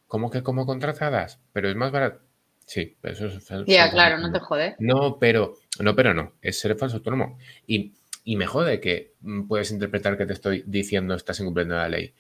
[0.08, 1.40] ¿cómo que como contratadas?
[1.54, 2.22] Pero es más barato.
[2.66, 3.66] Sí, pero eso es.
[3.68, 4.76] Ya, claro, no te jode.
[4.80, 7.38] No, pero no, pero no, es ser falso autónomo.
[7.66, 7.94] Y,
[8.26, 12.14] me jode que mm, puedes interpretar que te estoy diciendo estás incumpliendo la ley.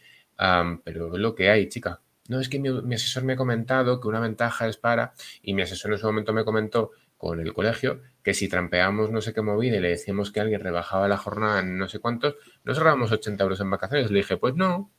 [0.85, 1.99] pero es lo que hay, chica.
[2.27, 5.61] No, es que mi, asesor me ha comentado que una ventaja es para, y mi
[5.61, 9.41] asesor en su momento me comentó con el colegio que si trampeamos no sé qué
[9.41, 13.11] movida y le decíamos que alguien rebajaba la jornada en no sé cuántos, nos ahorramos
[13.11, 14.11] 80 euros en vacaciones.
[14.11, 14.91] Le dije, pues no.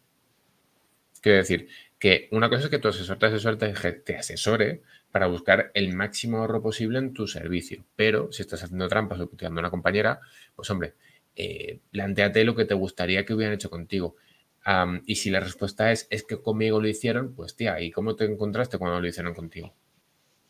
[1.21, 1.69] Quiero decir,
[1.99, 6.39] que una cosa es que tu asesor te asesore, te asesore para buscar el máximo
[6.39, 7.85] ahorro posible en tu servicio.
[7.97, 10.21] Pero si estás haciendo trampas o puteando a una compañera,
[10.55, 10.95] pues hombre,
[11.35, 14.17] eh, planteate lo que te gustaría que hubieran hecho contigo.
[15.07, 18.25] Y si la respuesta es, es que conmigo lo hicieron, pues tía, ¿y cómo te
[18.25, 19.73] encontraste cuando lo hicieron contigo?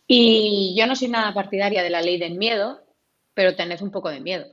[0.07, 2.83] Y yo no soy nada partidaria de la ley del miedo,
[3.35, 4.47] pero tened un poco de miedo.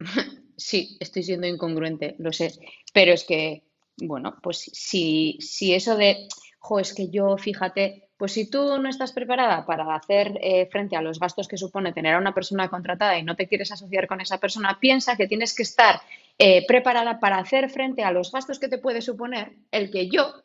[0.56, 2.52] sí, estoy siendo incongruente, lo sé.
[2.92, 3.62] Pero es que,
[3.96, 6.28] bueno, pues si, si eso de,
[6.58, 10.96] jo, es que yo, fíjate, pues si tú no estás preparada para hacer eh, frente
[10.96, 14.06] a los gastos que supone tener a una persona contratada y no te quieres asociar
[14.06, 16.00] con esa persona, piensa que tienes que estar
[16.44, 20.42] eh, preparada para hacer frente a los gastos que te puede suponer el que yo,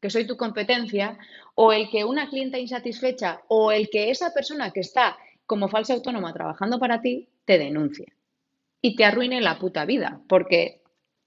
[0.00, 1.18] que soy tu competencia,
[1.54, 5.92] o el que una clienta insatisfecha o el que esa persona que está como falsa
[5.92, 8.06] autónoma trabajando para ti te denuncie
[8.80, 10.22] y te arruine la puta vida.
[10.26, 10.80] Porque,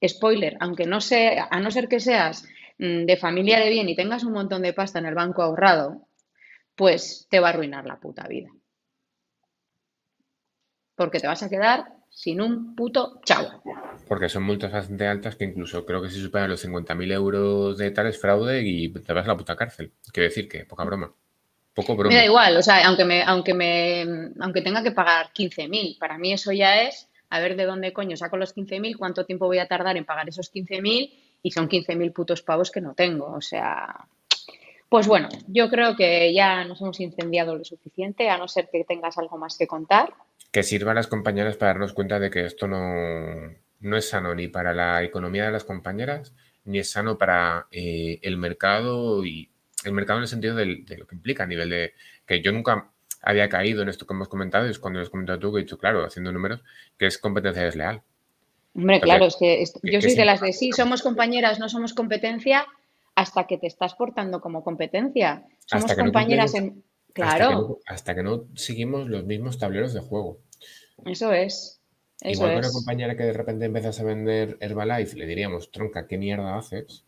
[0.04, 2.48] spoiler, aunque no sea, a no ser que seas
[2.80, 6.08] mm, de familia de bien y tengas un montón de pasta en el banco ahorrado,
[6.74, 8.50] pues te va a arruinar la puta vida.
[10.96, 13.64] Porque te vas a quedar sin un puto chavo.
[14.08, 17.90] Porque son multas bastante altas que incluso creo que si superan los 50.000 euros de
[17.92, 19.94] tal es fraude y te vas a la puta cárcel.
[20.12, 21.12] Quiero decir que poca broma.
[21.74, 22.14] Poco broma.
[22.14, 26.18] Me da igual, o sea, aunque, me, aunque, me, aunque tenga que pagar 15.000, para
[26.18, 29.60] mí eso ya es a ver de dónde coño saco los 15.000, cuánto tiempo voy
[29.60, 33.32] a tardar en pagar esos 15.000 y son 15.000 putos pavos que no tengo.
[33.32, 34.06] O sea,
[34.90, 38.84] pues bueno, yo creo que ya nos hemos incendiado lo suficiente, a no ser que
[38.84, 40.14] tengas algo más que contar
[40.52, 44.48] que sirvan las compañeras para darnos cuenta de que esto no, no es sano ni
[44.48, 46.34] para la economía de las compañeras,
[46.66, 49.50] ni es sano para eh, el mercado y
[49.84, 50.66] el mercado en el sentido de,
[50.98, 51.94] lo que implica a nivel de
[52.26, 52.92] que yo nunca
[53.22, 55.64] había caído en esto que hemos comentado, es cuando lo has comentado tú, que he
[55.64, 56.64] dicho, claro, haciendo números,
[56.98, 58.02] que es competencia desleal.
[58.76, 62.66] Hombre, claro, es que yo soy de las de sí, somos compañeras, no somos competencia,
[63.16, 65.46] hasta que te estás portando como competencia.
[65.66, 66.84] Somos compañeras en
[67.14, 67.80] Claro.
[67.86, 70.40] Hasta que, no, seguimos los mismos tableros de juego.
[71.06, 71.82] Eso es.
[72.24, 76.18] Igual que una compañera que de repente empiezas a vender Herbalife, le diríamos, tronca, ¿qué
[76.18, 77.04] mierda haces?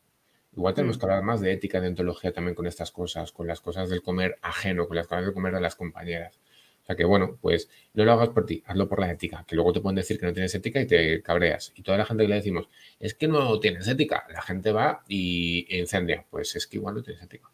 [0.56, 1.00] Igual tenemos mm.
[1.00, 4.02] que hablar más de ética, de ontología también con estas cosas, con las cosas del
[4.02, 6.40] comer ajeno, con las cosas del comer de las compañeras.
[6.84, 9.56] O sea que bueno, pues no lo hagas por ti, hazlo por la ética, que
[9.56, 11.72] luego te pueden decir que no tienes ética y te cabreas.
[11.76, 12.68] Y toda la gente que le decimos,
[13.00, 16.26] es que no tienes ética, la gente va y incendia.
[16.30, 17.50] Pues es que igual no tienes ética.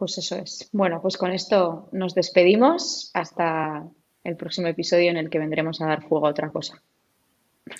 [0.00, 0.70] Pues eso es.
[0.72, 3.86] Bueno, pues con esto nos despedimos hasta
[4.24, 6.82] el próximo episodio en el que vendremos a dar fuego a otra cosa.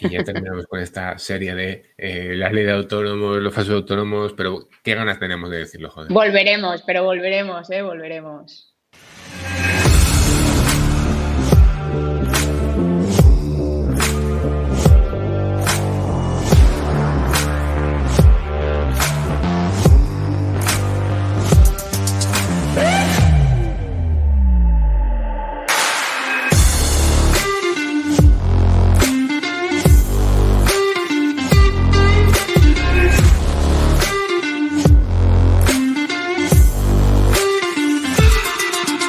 [0.00, 4.34] Y ya terminamos con esta serie de eh, la ley de autónomos, los falsos autónomos,
[4.34, 6.12] pero qué ganas tenemos de decirlo, joder.
[6.12, 7.80] Volveremos, pero volveremos, ¿eh?
[7.80, 8.69] Volveremos.